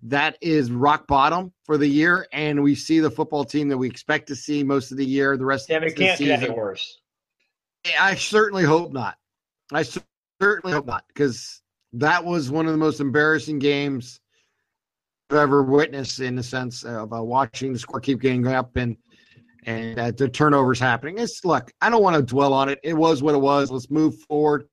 [0.04, 3.88] that is rock bottom for the year, and we see the football team that we
[3.88, 5.36] expect to see most of the year.
[5.36, 6.06] The rest Tim, of the season.
[6.06, 7.00] Yeah, it can't get any worse.
[7.98, 9.16] I certainly hope not.
[9.72, 9.84] I
[10.40, 11.62] certainly hope not because
[11.98, 14.20] that was one of the most embarrassing games
[15.30, 18.96] I've ever witnessed in the sense of uh, watching the score keep getting up and
[19.66, 21.18] and uh, the turnovers happening.
[21.18, 22.78] It's look, I don't want to dwell on it.
[22.82, 23.70] It was what it was.
[23.70, 24.68] Let's move forward.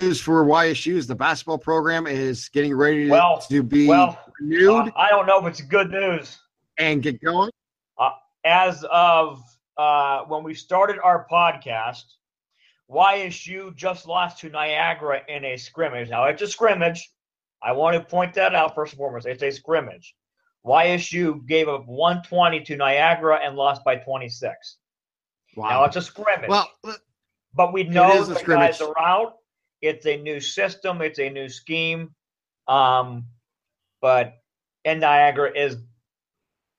[0.00, 4.18] News for YSU is the basketball program is getting ready to, Well, to be well,
[4.40, 6.38] renewed Uh, I don't know if it's good news.
[6.78, 7.50] and get going.
[8.46, 9.42] As of
[9.78, 12.04] uh, when we started our podcast,
[12.90, 16.10] YSU just lost to Niagara in a scrimmage.
[16.10, 17.10] Now, it's a scrimmage.
[17.62, 19.26] I want to point that out first and foremost.
[19.26, 20.14] It's a scrimmage.
[20.66, 24.76] YSU gave up 120 to Niagara and lost by 26.
[25.56, 25.68] Wow.
[25.68, 26.48] Now it's a scrimmage.
[26.48, 26.70] well,
[27.54, 28.78] But we know the scrimmage.
[28.78, 29.34] guys are out.
[29.82, 31.00] It's a new system.
[31.02, 32.14] It's a new scheme.
[32.66, 33.26] Um,
[34.00, 34.34] but
[34.84, 35.76] and Niagara is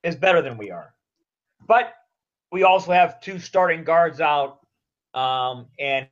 [0.03, 0.93] is better than we are.
[1.67, 1.93] But
[2.51, 4.59] we also have two starting guards out.
[5.15, 6.07] Um, and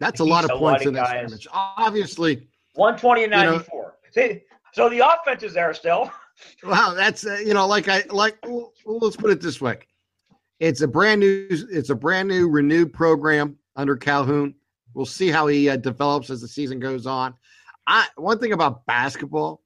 [0.00, 1.20] that's a lot of a points lot in of that guys.
[1.26, 1.46] scrimmage.
[1.52, 3.94] Obviously, 120 and You know- 94.
[4.72, 6.10] So the offense is there still.
[6.64, 8.36] Wow, that's uh, you know, like I like.
[8.44, 9.78] Well, let's put it this way:
[10.58, 14.52] it's a brand new, it's a brand new, renewed program under Calhoun.
[14.94, 17.34] We'll see how he uh, develops as the season goes on.
[17.86, 19.62] I one thing about basketball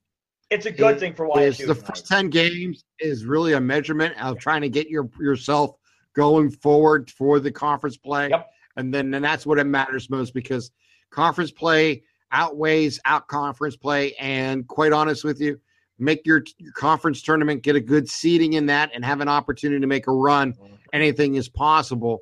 [0.51, 1.69] It's a good thing for is YSU.
[1.69, 1.87] the tonight.
[1.87, 5.75] first ten games is really a measurement of trying to get your yourself
[6.19, 8.51] going forward for the conference play, Yep.
[8.77, 10.73] and then and that's what it matters most because
[11.11, 12.03] conference play
[12.33, 14.15] outweighs out conference play.
[14.15, 15.61] And quite honest with you,
[16.01, 19.81] make your, your conference tournament, get a good seeding in that, and have an opportunity
[19.81, 20.55] to make a run.
[20.55, 20.75] Mm-hmm.
[20.93, 22.19] Anything is possible.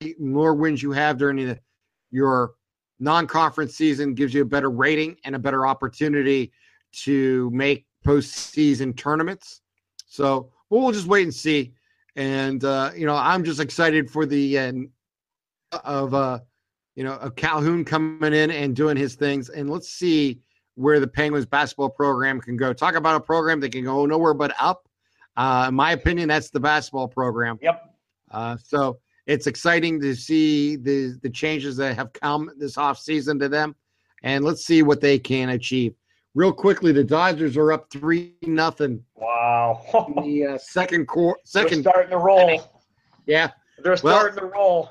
[0.00, 1.58] The more wins you have during the,
[2.10, 2.52] your
[3.00, 6.52] non-conference season gives you a better rating and a better opportunity
[7.04, 9.62] to make postseason tournaments.
[10.06, 11.72] So well, we'll just wait and see.
[12.16, 14.88] And uh, you know, I'm just excited for the end
[15.84, 16.40] of uh,
[16.94, 19.50] you know, of Calhoun coming in and doing his things.
[19.50, 20.40] And let's see
[20.74, 22.72] where the Penguins basketball program can go.
[22.72, 24.88] Talk about a program that can go nowhere but up.
[25.36, 27.58] Uh, in my opinion, that's the basketball program.
[27.60, 27.94] Yep.
[28.30, 33.38] Uh, so it's exciting to see the the changes that have come this off season
[33.40, 33.76] to them,
[34.22, 35.94] and let's see what they can achieve.
[36.36, 39.82] Real quickly, the Dodgers are up three nothing Wow.
[40.06, 41.40] in the uh, second quarter.
[41.54, 42.60] They're Second, starting to roll.
[43.26, 44.90] yeah, They're Well- starting to roll.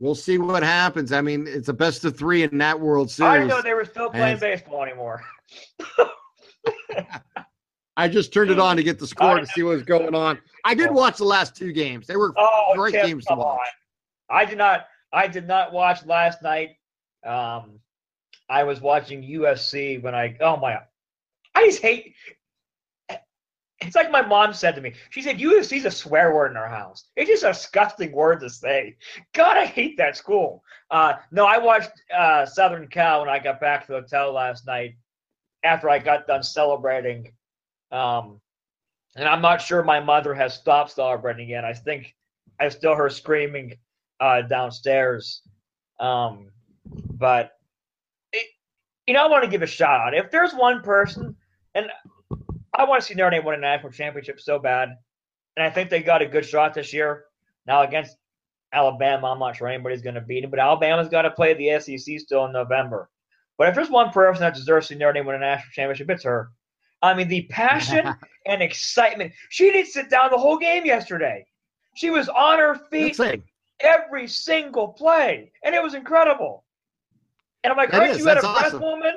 [0.00, 1.12] we'll see what happens.
[1.12, 3.44] I mean, it's a best of three in that World Series.
[3.44, 5.22] I know they were still playing And- baseball anymore.
[7.96, 10.38] I just turned it on to get the score to see what was going on.
[10.64, 12.06] I did watch the last two games.
[12.06, 13.60] They were Oh, great Tim, games to watch.
[13.60, 14.36] on.
[14.36, 14.88] I did not.
[15.10, 16.76] I did not watch last night.
[17.24, 17.80] Um,
[18.48, 20.36] I was watching UFC when I.
[20.40, 20.78] Oh my!
[21.54, 22.14] I just hate.
[23.80, 24.94] It's like my mom said to me.
[25.10, 27.04] She said UFC's a swear word in our house.
[27.14, 28.96] It's just a disgusting word to say.
[29.34, 30.64] God, I hate that school.
[30.90, 34.66] Uh, no, I watched uh, Southern Cal when I got back to the hotel last
[34.66, 34.94] night
[35.62, 37.32] after I got done celebrating.
[37.92, 38.40] Um,
[39.14, 41.64] and I'm not sure my mother has stopped celebrating yet.
[41.64, 42.14] I think
[42.58, 43.76] I still heard screaming
[44.20, 45.42] uh, downstairs.
[46.00, 46.50] Um,
[46.84, 47.55] but
[49.06, 50.14] you know, I want to give a shout out.
[50.14, 51.36] If there's one person,
[51.74, 51.86] and
[52.74, 54.90] I want to see Notre Dame win a national championship so bad,
[55.56, 57.24] and I think they got a good shot this year.
[57.66, 58.16] Now against
[58.72, 61.80] Alabama, I'm not sure anybody's going to beat them, but Alabama's got to play the
[61.80, 63.08] SEC still in November.
[63.58, 66.10] But if there's one person that deserves to see Notre Dame win a national championship,
[66.10, 66.50] it's her.
[67.02, 68.14] I mean, the passion
[68.46, 69.32] and excitement.
[69.50, 71.46] She didn't sit down the whole game yesterday.
[71.94, 73.18] She was on her feet
[73.80, 76.64] every single play, and it was incredible.
[77.66, 78.18] And I'm like, That aren't is.
[78.18, 78.80] you of That's breath, awesome.
[78.80, 79.12] woman?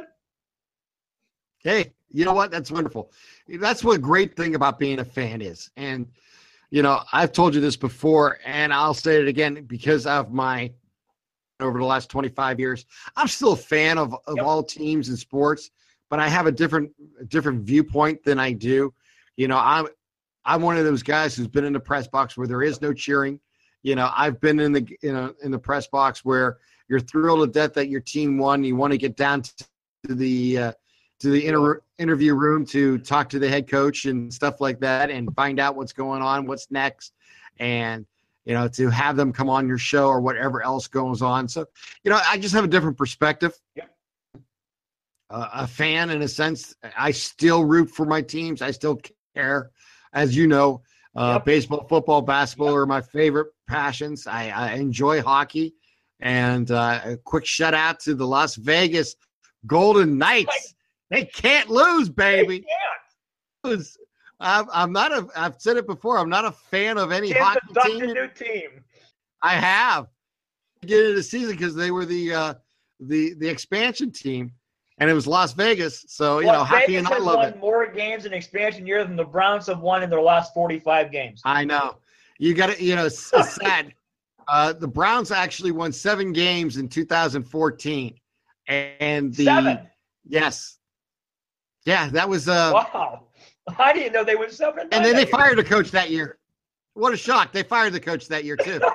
[1.59, 2.49] Hey, you know what?
[2.49, 3.11] That's wonderful.
[3.47, 5.69] That's what a great thing about being a fan is.
[5.77, 6.07] And,
[6.71, 10.73] you know, I've told you this before, and I'll say it again because of my
[11.59, 12.87] over the last 25 years.
[13.15, 14.45] I'm still a fan of, of Yep.
[14.45, 15.69] all teams and sports,
[16.09, 16.89] but I have a different
[17.21, 18.91] a different viewpoint than I do.
[19.37, 19.85] You know, I'm
[20.43, 22.93] I'm one of those guys who's been in the press box where there is no
[22.93, 23.39] cheering.
[23.83, 26.57] You know, I've been in the you know in the press box where
[26.89, 28.63] you're thrilled to death that your team won.
[28.63, 30.71] You want to get down to the uh,
[31.19, 35.09] to the inter- interview room to talk to the head coach and stuff like that
[35.09, 37.13] and find out what's going on, what's next,
[37.59, 38.05] and
[38.45, 41.47] you know to have them come on your show or whatever else goes on.
[41.47, 41.65] So
[42.03, 43.53] you know, I just have a different perspective.
[43.75, 43.95] Yep.
[45.29, 46.75] Uh, a fan in a sense.
[46.97, 48.63] I still root for my teams.
[48.63, 48.99] I still
[49.35, 49.69] care,
[50.13, 50.81] as you know.
[51.15, 51.45] Uh, Yep.
[51.45, 54.25] Baseball, football, basketball are my favorite passions.
[54.27, 55.73] I, I enjoy hockey.
[56.19, 59.15] And uh, a quick shout out to the Las Vegas
[59.65, 60.75] Golden Knights.
[61.09, 62.65] They can't lose, baby.
[63.65, 65.27] I'm, I'm not a.
[65.35, 66.17] I've said it before.
[66.17, 68.03] I'm not a fan of any Tim's hockey team.
[68.09, 68.69] a new team.
[69.41, 70.07] I have
[70.81, 72.53] beginning of the season because they were the uh,
[72.99, 74.51] the the expansion team,
[74.99, 76.05] and it was Las Vegas.
[76.07, 77.59] So you know, Las hockey Vegas and I love won it.
[77.59, 81.41] more games in expansion year than the Browns have won in their last 45 games.
[81.43, 81.97] I know.
[82.37, 82.83] You got to.
[82.83, 83.93] You know, it's, it's sad.
[84.49, 88.15] Uh, the Browns actually won seven games in 2014,
[88.67, 89.79] and the Seven.
[90.27, 90.77] yes,
[91.85, 92.49] yeah, that was.
[92.49, 93.25] Uh, Wow.
[93.77, 94.87] I didn't know they were seven.
[94.91, 96.39] and then they fired a coach that year.
[96.95, 97.51] What a shock!
[97.51, 98.79] They fired the coach that year too.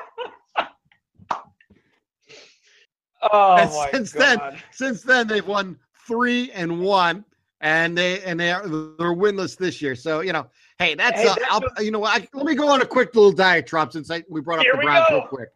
[3.33, 4.21] Oh And my since god.
[4.53, 7.25] then- Since then, they've won three and one,
[7.65, 9.97] and they and they are they're winless this year.
[9.97, 10.47] So you know,
[10.79, 12.23] hey, that's, Hey, uh, that's you know what?
[12.23, 14.79] I, let me go on a quick little diatribe since I, we brought up the
[14.79, 15.19] Browns go.
[15.19, 15.49] real quick.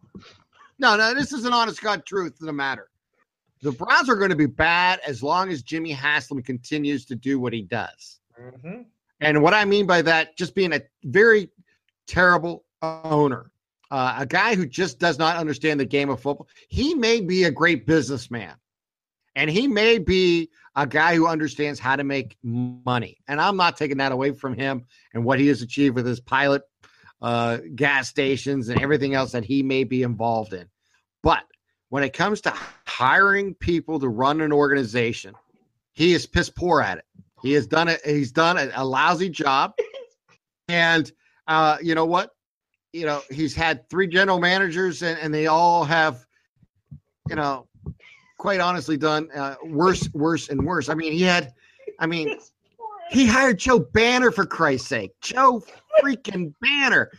[0.78, 2.88] No, no, this is an honest God truth of the matter.
[3.61, 7.38] The Browns are going to be bad as long as Jimmy Haslam continues to do
[7.38, 8.20] what he does.
[8.40, 8.86] Mhm.
[9.20, 11.50] And what I mean by that, just being a very
[12.06, 13.50] terrible owner,
[13.90, 16.48] uh, a guy who just does not understand the game of football.
[16.68, 18.54] He may be a great businessman,
[19.34, 20.48] and he may be
[20.79, 23.18] a guy who understands how to make money.
[23.26, 26.20] And I'm not taking that away from him and what he has achieved with his
[26.20, 26.62] pilot
[27.20, 30.68] uh, gas stations and everything else that he may be involved in.
[31.20, 31.43] But
[31.89, 32.55] when it comes to
[32.87, 35.35] hiring people to run an organization,
[35.95, 37.05] he is piss poor at it.
[37.43, 38.01] He has done it.
[38.05, 39.74] He's done a, a lousy job.
[40.70, 41.11] And
[41.47, 42.33] uh, you know what?
[42.93, 46.26] You know, he's had three general managers and, and they all have,
[47.26, 47.68] you know,
[48.39, 50.89] quite honestly done uh, worse, worse, and worse.
[50.89, 51.53] I mean, he had,
[51.99, 52.39] I mean,
[53.11, 55.12] he hired Joe Banner for Christ's sake.
[55.20, 55.62] Joe
[56.03, 57.11] freaking Banner.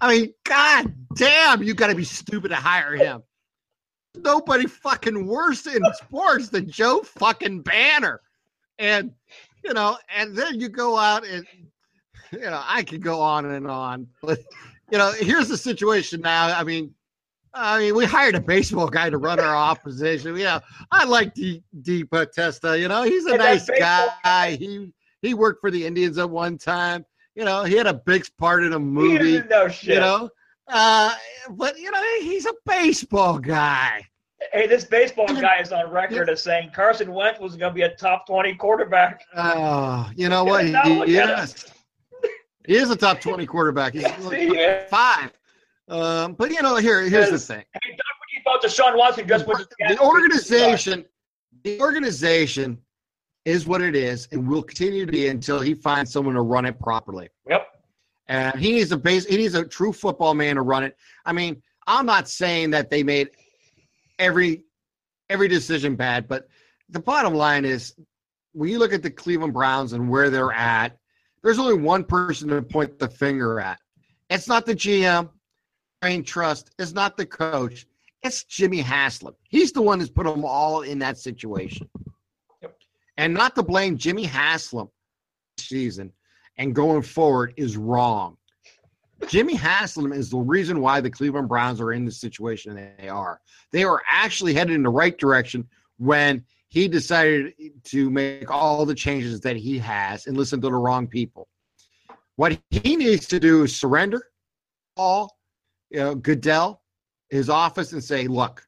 [0.00, 3.22] I mean, god damn, you got to be stupid to hire him.
[4.16, 8.20] Nobody fucking worse in sports than Joe fucking Banner.
[8.78, 9.12] And
[9.64, 11.46] you know, and then you go out and
[12.32, 14.06] you know, I could go on and on.
[14.22, 14.40] But
[14.90, 16.58] you know, here's the situation now.
[16.58, 16.94] I mean,
[17.56, 20.36] I mean, we hired a baseball guy to run our opposition.
[20.36, 22.78] You know, I like D Deep Testa.
[22.78, 24.56] You know, he's a And nice guy.
[24.56, 24.92] He
[25.22, 27.04] he worked for the Indians at one time.
[27.34, 29.40] You know, he had a big part in a movie.
[29.40, 29.94] doesn't shit.
[29.94, 30.30] You know,
[30.68, 31.14] uh,
[31.50, 34.06] but you know, he's a baseball guy.
[34.52, 37.82] Hey, this baseball guy is on record as saying Carson Wentz was going to be
[37.82, 39.24] a top 20 quarterback.
[39.34, 40.66] Oh, you know what?
[40.66, 40.72] He,
[41.06, 41.72] he is.
[42.66, 43.94] He is a top twenty quarterback.
[43.94, 44.84] He's man.
[44.88, 45.30] five.
[45.88, 47.64] Um, but you know, here here's the thing.
[47.72, 51.04] Hey, Doug, what do you thought Deshaun Watson just The organization,
[51.62, 52.78] the organization
[53.44, 56.66] is what it is, and will continue to be until he finds someone to run
[56.66, 57.28] it properly.
[57.48, 57.68] Yep.
[58.28, 59.24] And he needs a base.
[59.24, 60.96] He needs a true football man to run it.
[61.24, 63.30] I mean, I'm not saying that they made
[64.18, 64.64] every
[65.30, 66.48] every decision bad, but
[66.88, 67.94] the bottom line is
[68.52, 70.98] when you look at the Cleveland Browns and where they're at,
[71.42, 73.78] there's only one person to point the finger at.
[74.30, 75.28] It's not the GM,
[76.00, 76.70] Brain Trust.
[76.78, 77.86] is not the coach.
[78.22, 79.34] It's Jimmy Haslam.
[79.48, 81.88] He's the one that's put them all in that situation.
[82.62, 82.76] Yep.
[83.16, 84.88] And not to blame Jimmy Haslam
[85.56, 86.12] this season
[86.58, 88.36] and going forward is wrong.
[89.28, 93.40] Jimmy Haslam is the reason why the Cleveland Browns are in the situation they are.
[93.72, 95.66] They were actually headed in the right direction
[95.98, 100.74] when he decided to make all the changes that he has and listen to the
[100.74, 101.48] wrong people.
[102.36, 104.26] What he needs to do is surrender
[104.96, 105.34] Paul,
[105.90, 106.82] you know, Goodell,
[107.30, 108.66] his office, and say, look,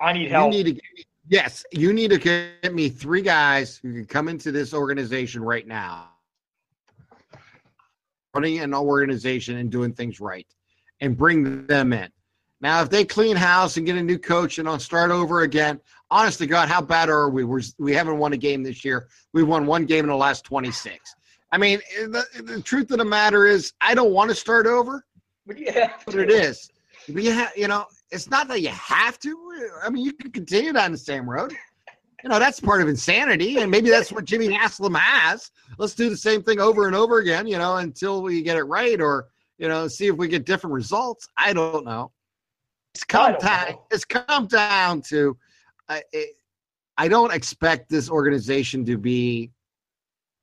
[0.00, 0.50] I need you help.
[0.50, 4.28] need to get me, yes, you need to get me three guys who can come
[4.28, 6.08] into this organization right now,
[8.34, 10.46] running an organization and doing things right,
[11.00, 12.10] and bring them in.
[12.60, 15.80] Now, if they clean house and get a new coach and I'll start over again,
[16.10, 17.44] honest to God, how bad are we?
[17.44, 19.08] We're, we haven't won a game this year.
[19.34, 21.14] We've won one game in the last 26.
[21.52, 25.04] I mean, the, the truth of the matter is, I don't want to start over
[25.46, 26.70] But you have what it is.
[27.08, 29.36] But you have, you know, it's not that you have to.
[29.82, 31.54] I mean, you can continue down the same road.
[32.22, 35.50] You know, that's part of insanity, and maybe that's what Jimmy Haslam has.
[35.76, 38.62] Let's do the same thing over and over again, you know, until we get it
[38.62, 39.26] right, or
[39.58, 41.28] you know, see if we get different results.
[41.36, 42.12] I don't know.
[42.94, 43.72] It's come down.
[43.72, 43.82] know.
[43.90, 45.36] It's come down to.
[45.90, 46.36] I it,
[46.96, 49.50] I don't expect this organization to be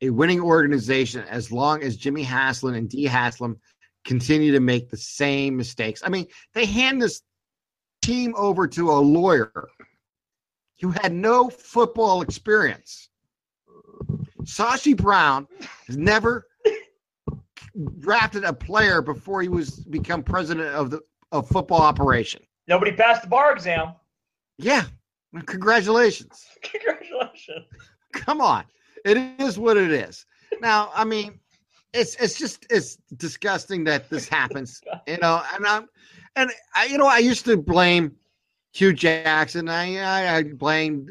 [0.02, 3.06] a winning organization as long as Jimmy Haslam and D.
[3.06, 3.58] Haslam
[4.06, 6.02] continue to make the same mistakes.
[6.04, 7.22] I mean, they hand this
[8.02, 9.70] team over to a lawyer
[10.82, 13.10] who had no football experience.
[14.44, 15.48] Sashi Brown
[15.88, 16.48] has never
[18.00, 22.42] drafted a player before he was become president of the of football operation.
[22.68, 23.94] Nobody passed the bar exam.
[24.58, 24.84] Yeah,
[25.46, 26.46] congratulations.
[26.62, 27.66] Congratulations.
[28.12, 28.66] Come on,
[29.06, 30.26] it is what it is.
[30.62, 31.40] Now, I mean,
[31.94, 35.42] it's it's just it's disgusting that this happens, you know.
[35.54, 35.88] And I'm
[36.36, 38.16] and I, you know, I used to blame
[38.74, 39.70] Hue Jackson.
[39.70, 41.10] I I, I blamed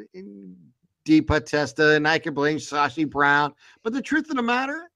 [1.07, 3.55] DePodesta, and I could blame Sashi Brown.
[3.83, 4.91] But the truth of the matter,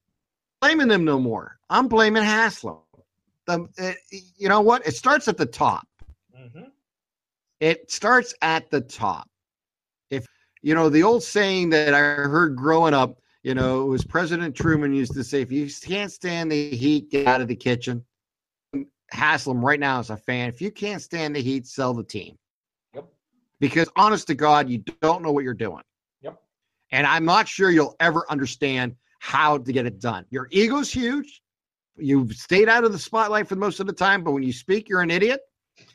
[0.60, 1.58] blaming them no more.
[1.70, 2.78] I'm blaming Haslam.
[3.46, 3.98] The, it,
[4.36, 4.86] you know what?
[4.86, 5.86] It starts at the top.
[6.34, 6.68] hmm
[7.60, 9.28] It starts at the top.
[10.10, 10.26] If
[10.62, 14.56] you know the old saying that I heard growing up, you know, it was President
[14.56, 18.04] Truman used to say, "If you can't stand the heat, get out of the kitchen."
[19.10, 20.48] Haslam right now as a fan.
[20.48, 22.36] If you can't stand the heat, sell the team.
[22.94, 23.06] Yep.
[23.60, 25.82] Because honest to God, you don't know what you're doing.
[26.22, 26.40] Yep.
[26.90, 30.24] And I'm not sure you'll ever understand how to get it done.
[30.30, 31.42] Your ego's huge.
[31.96, 34.88] You've stayed out of the spotlight for most of the time, but when you speak,
[34.88, 35.40] you're an idiot.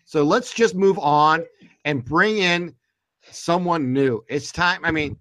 [0.05, 1.43] So let's just move on
[1.83, 2.75] and bring in
[3.31, 4.23] someone new.
[4.29, 4.85] It's time.
[4.85, 5.17] I mean,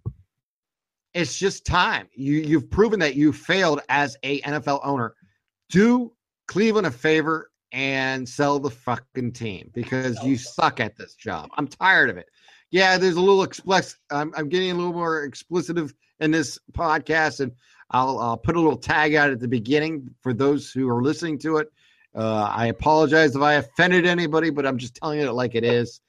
[1.19, 2.09] it's just time.
[2.15, 5.15] You you've proven that you failed as a NFL owner.
[5.69, 6.13] Do
[6.47, 11.51] Cleveland a favor and sell the fucking team because you suck at this job.
[11.59, 12.29] I'm tired of it.
[12.71, 13.99] Yeah, there's a little explicit.
[14.13, 15.77] I'm, I'm getting a little more explicit
[16.21, 17.51] in this podcast, and
[17.91, 21.39] I'll, I'll put a little tag out at the beginning for those who are listening
[21.41, 21.69] to it.
[22.15, 26.01] Uh, I apologize if I offended anybody, but I'm just telling it like it is.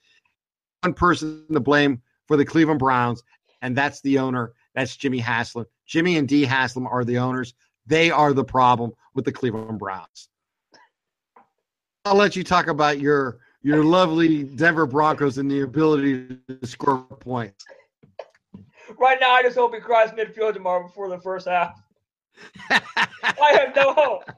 [0.84, 3.24] One person to blame for the Cleveland Browns,
[3.62, 4.54] and that's the owner.
[4.80, 5.66] That's Jimmy Haslam.
[5.86, 7.54] Jimmy and Dee Haslam are the owners.
[7.86, 10.30] They are the problem with the Cleveland Browns.
[12.06, 17.00] I'll let you talk about your your lovely Denver Broncos and the ability to score
[17.00, 17.66] points.
[18.98, 21.78] Right now, I just hope he cries midfield tomorrow before the first half.
[22.70, 24.32] I have no hope.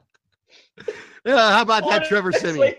[1.24, 2.74] Yeah, how about that, Trevor Siemian?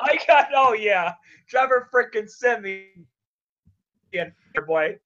[0.00, 1.14] I got oh yeah,
[1.48, 3.06] Trevor freaking Siemian,
[4.66, 4.98] boy.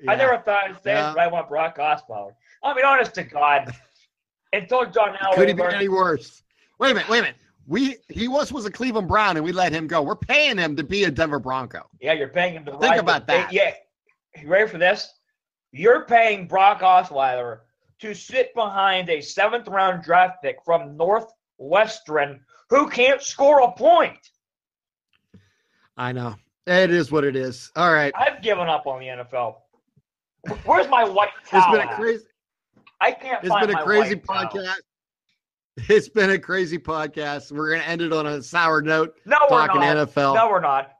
[0.00, 0.12] Yeah.
[0.12, 1.12] I never thought I'd say yeah.
[1.12, 2.32] it, I want Brock Osweiler.
[2.62, 3.74] I mean, honest to God,
[4.52, 5.34] until John Elway.
[5.34, 6.42] Could he be any worse?
[6.78, 7.36] Wait a minute, wait a minute.
[7.66, 10.02] We he was was a Cleveland Brown and we let him go.
[10.02, 11.88] We're paying him to be a Denver Bronco.
[12.00, 13.52] Yeah, you're paying him to think ride about that.
[13.52, 13.72] Yeah,
[14.40, 15.12] you ready for this?
[15.72, 17.60] You're paying Brock Osweiler
[18.00, 22.40] to sit behind a seventh round draft pick from Northwestern
[22.70, 24.30] who can't score a point.
[25.96, 26.36] I know.
[26.66, 27.70] It is what it is.
[27.74, 28.12] All right.
[28.16, 29.56] I've given up on the NFL.
[30.64, 31.74] Where's my white towel?
[31.74, 32.24] It's been a crazy.
[33.00, 33.44] I can't.
[33.44, 34.52] It's been a crazy podcast.
[34.52, 34.74] Towel.
[35.88, 37.52] It's been a crazy podcast.
[37.52, 39.14] We're going to end it on a sour note.
[39.26, 40.08] No, talking we're not.
[40.08, 40.34] NFL.
[40.34, 40.92] No, we're not.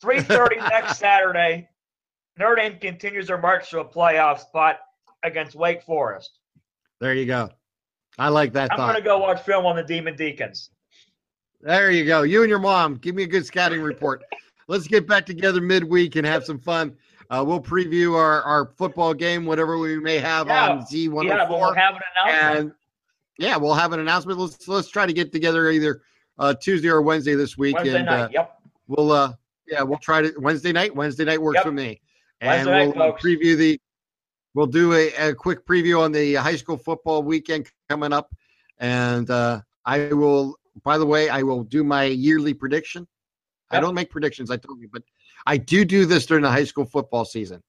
[0.00, 1.68] Three thirty next Saturday.
[2.38, 4.78] Notre Dame continues their march to a playoff spot
[5.22, 6.38] against Wake Forest.
[7.00, 7.50] There you go.
[8.18, 8.72] I like that.
[8.72, 10.70] I'm going to go watch film on the Demon Deacons.
[11.60, 12.22] There you go.
[12.22, 12.94] You and your mom.
[12.96, 14.22] Give me a good scouting report.
[14.68, 16.96] Let's get back together midweek and have some fun.
[17.30, 20.68] Uh, we'll preview our, our football game, whatever we may have yeah.
[20.68, 21.24] on Z104.
[21.24, 22.58] Yeah, we'll have an announcement.
[22.58, 22.72] And
[23.38, 24.38] yeah, we'll have an announcement.
[24.38, 26.02] Let's let's try to get together either
[26.38, 27.76] uh, Tuesday or Wednesday this week.
[27.76, 28.22] Wednesday and, night.
[28.24, 28.60] Uh, yep.
[28.88, 29.34] We'll uh
[29.68, 30.94] yeah we'll try to Wednesday night.
[30.94, 31.64] Wednesday night works yep.
[31.64, 32.00] for me.
[32.40, 33.80] And Wednesday we'll night, preview the.
[34.52, 38.34] We'll do a, a quick preview on the high school football weekend coming up,
[38.78, 40.56] and uh, I will.
[40.82, 43.06] By the way, I will do my yearly prediction.
[43.70, 43.78] Yep.
[43.78, 44.50] I don't make predictions.
[44.50, 45.02] I told you, but
[45.46, 47.62] I do do this during the high school football season.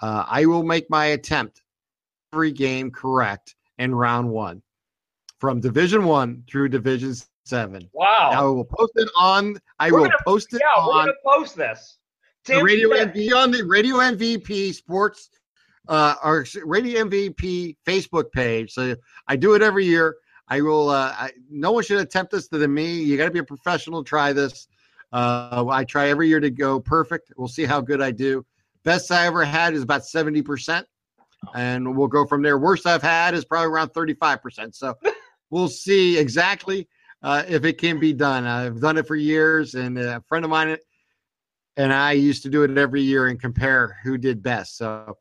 [0.00, 1.62] Uh, I will make my attempt
[2.32, 4.62] every game correct in round one
[5.38, 7.14] from Division One through Division
[7.44, 7.88] Seven.
[7.92, 8.30] Wow!
[8.32, 9.58] I will post it on.
[9.78, 10.60] I we're will gonna, post it.
[10.62, 11.98] Yeah, on we're gonna post this.
[12.44, 15.28] the radio MVP on the Radio MVP Sports,
[15.88, 18.72] uh, our Radio MVP Facebook page.
[18.72, 18.96] So
[19.28, 20.16] I do it every year.
[20.48, 20.88] I will.
[20.88, 23.02] Uh, I, no one should attempt this than me.
[23.02, 24.04] You got to be a professional.
[24.04, 24.68] Try this.
[25.14, 27.32] Uh, I try every year to go perfect.
[27.36, 28.44] We'll see how good I do.
[28.82, 30.84] Best I ever had is about 70%.
[31.54, 32.58] And we'll go from there.
[32.58, 34.74] Worst I've had is probably around 35%.
[34.74, 34.94] So
[35.50, 36.88] we'll see exactly
[37.22, 38.44] uh, if it can be done.
[38.44, 40.76] I've done it for years, and a friend of mine
[41.76, 44.76] and I used to do it every year and compare who did best.
[44.76, 45.16] So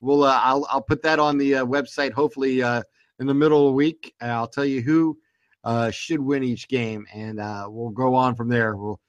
[0.00, 2.82] we'll uh, I'll I'll put that on the uh, website hopefully uh,
[3.18, 4.14] in the middle of the week.
[4.20, 5.18] I'll tell you who
[5.64, 8.76] uh, should win each game, and uh, we'll go on from there.
[8.76, 9.00] We'll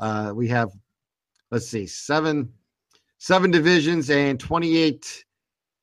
[0.00, 0.70] uh, we have
[1.50, 2.52] let's see seven
[3.18, 5.24] seven divisions and 28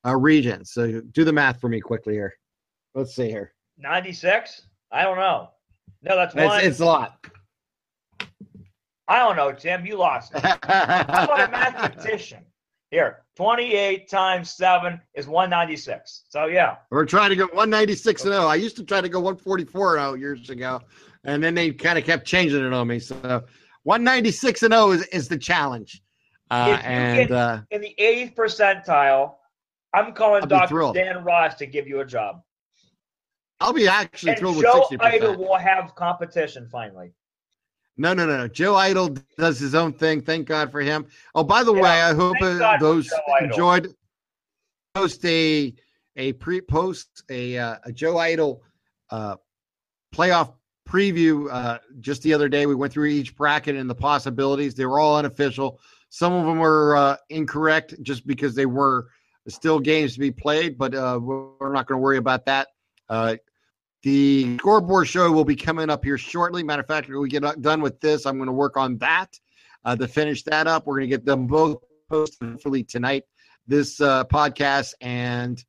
[0.06, 0.72] uh, regions.
[0.72, 2.34] So do the math for me quickly here.
[2.94, 3.54] Let's see here.
[3.78, 4.62] 96?
[4.92, 5.50] I don't know.
[6.04, 6.64] No, that's It's, one.
[6.64, 7.26] it's a lot.
[9.08, 9.86] I don't know, Tim.
[9.86, 10.32] You lost.
[10.36, 10.44] I'm
[11.30, 12.46] a mathematician.
[12.92, 16.24] Here, 28 times 7 is 196.
[16.30, 16.76] So, yeah.
[16.90, 18.46] We're trying to go 196 and 0.
[18.46, 20.82] I used to try to go 144 and 0 years ago,
[21.24, 23.00] and then they kind of kept changing it on me.
[23.00, 23.46] So
[23.84, 26.02] 196 and 0 is, is the challenge.
[26.50, 29.36] Uh, and get- uh, In the 80th percentile,
[29.94, 30.96] I'm calling thrilled.
[30.96, 32.42] Dan Ross to give you a job.
[33.60, 35.02] I'll be actually And thrilled with Joe 60%.
[35.02, 37.14] Idol will have competition finally.
[37.98, 38.48] No, no, no, no.
[38.48, 40.22] Joe Idol does his own thing.
[40.22, 41.06] Thank God for him.
[41.36, 43.94] Oh, by the Yeah, way, I hope uh, those enjoyed
[44.96, 45.74] post a
[46.16, 48.64] a pre post a uh, a Joe Idol
[49.12, 49.36] uh,
[50.16, 50.54] playoff
[50.92, 52.66] preview uh, just the other day.
[52.66, 54.76] We went through each bracket and the possibilities.
[54.76, 55.80] They were all unofficial.
[56.10, 59.08] Some of them were uh, incorrect just because they were
[59.48, 62.68] still games to be played, but uh, we're not going to worry about that.
[63.10, 63.38] Uh,
[64.04, 66.64] the scoreboard show will be coming up here shortly.
[66.64, 69.40] Matter of fact, when we get done with this, I'm going to work on that
[69.86, 70.86] uh, to finish that up.
[70.86, 71.78] We're going to get them both
[72.10, 73.24] posted hopefully tonight.
[73.68, 75.64] this uh, podcast and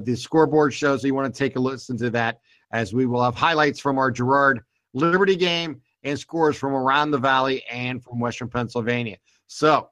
[0.00, 0.96] the scoreboard show.
[0.96, 2.38] So you want to take a listen to that
[2.74, 4.60] as we will have highlights from our Girard
[4.92, 9.16] Liberty game and scores from around the valley and from Western Pennsylvania.
[9.46, 9.88] So,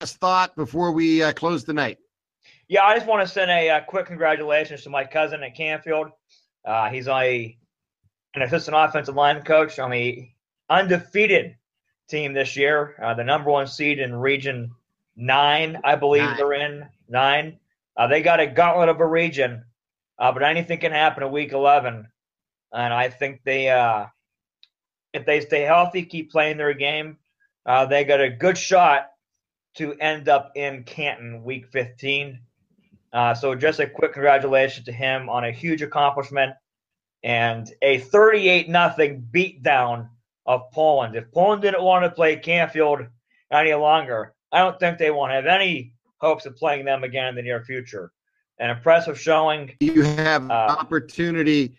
[0.00, 1.98] last thought before we uh, close the night.
[2.68, 6.08] Yeah, I just want to send a, uh, quick congratulations to my cousin at Canfield.
[6.64, 7.56] Uh, he's a
[8.34, 10.28] an assistant offensive line coach on the
[10.68, 11.56] undefeated
[12.08, 14.72] team this year, uh, the number one seed in Region
[15.16, 17.58] Nine, I believe they they're in nine.
[17.96, 19.64] Uh, they got a gauntlet of a region,
[20.20, 22.06] uh, but anything can happen in Week 11,
[22.72, 24.06] and I think they, uh,
[25.14, 27.16] if they stay healthy, keep playing their game,
[27.64, 29.08] uh, they got a good shot
[29.76, 32.38] to end up in Canton Week 15.
[33.12, 36.52] Uh, so just a quick congratulations to him on a huge accomplishment
[37.22, 40.08] and a 38 nothing beatdown
[40.46, 41.16] of Poland.
[41.16, 43.00] If Poland didn't want to play Canfield
[43.52, 47.34] any longer, I don't think they won't have any hopes of playing them again in
[47.34, 48.12] the near future.
[48.60, 49.74] An impressive showing.
[49.80, 51.76] You have uh, opportunity.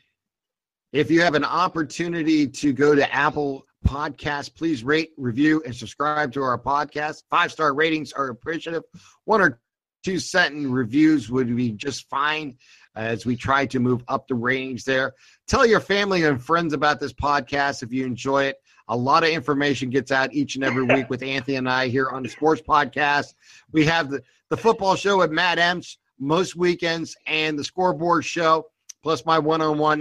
[0.91, 6.33] If you have an opportunity to go to Apple Podcast, please rate, review, and subscribe
[6.33, 7.21] to our podcast.
[7.29, 8.81] Five star ratings are appreciative.
[9.25, 9.59] One or
[10.03, 12.57] two sentence reviews would be just fine
[12.95, 15.13] as we try to move up the ratings there.
[15.47, 18.57] Tell your family and friends about this podcast if you enjoy it.
[18.87, 22.09] A lot of information gets out each and every week with Anthony and I here
[22.09, 23.35] on the Sports Podcast.
[23.71, 28.67] We have the, the football show with Matt Emps most weekends and the scoreboard show,
[29.03, 29.99] plus my one on one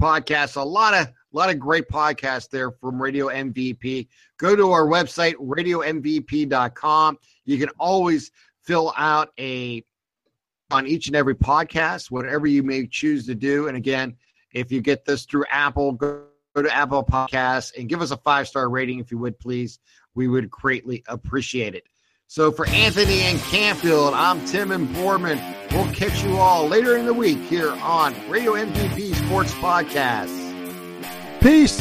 [0.00, 0.56] podcast.
[0.56, 4.08] A lot of a lot of great podcasts there from Radio MVP.
[4.36, 7.18] Go to our website, radiomvp.com.
[7.46, 8.30] You can always
[8.64, 9.82] fill out a
[10.70, 13.68] on each and every podcast, whatever you may choose to do.
[13.68, 14.16] And again,
[14.52, 16.24] if you get this through Apple, go,
[16.56, 19.78] go to Apple Podcasts and give us a five star rating if you would, please.
[20.14, 21.84] We would greatly appreciate it.
[22.32, 25.38] So for Anthony and Canfield, I'm Tim and Borman.
[25.70, 30.32] We'll catch you all later in the week here on Radio MVP Sports Podcast.
[31.42, 31.78] Peace.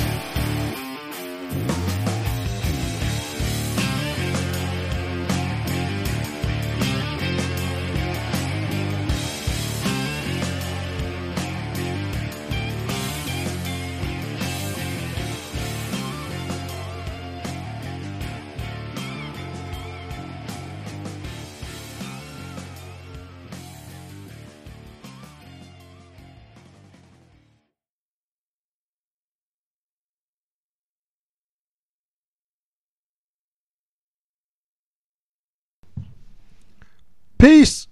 [37.42, 37.88] Peace.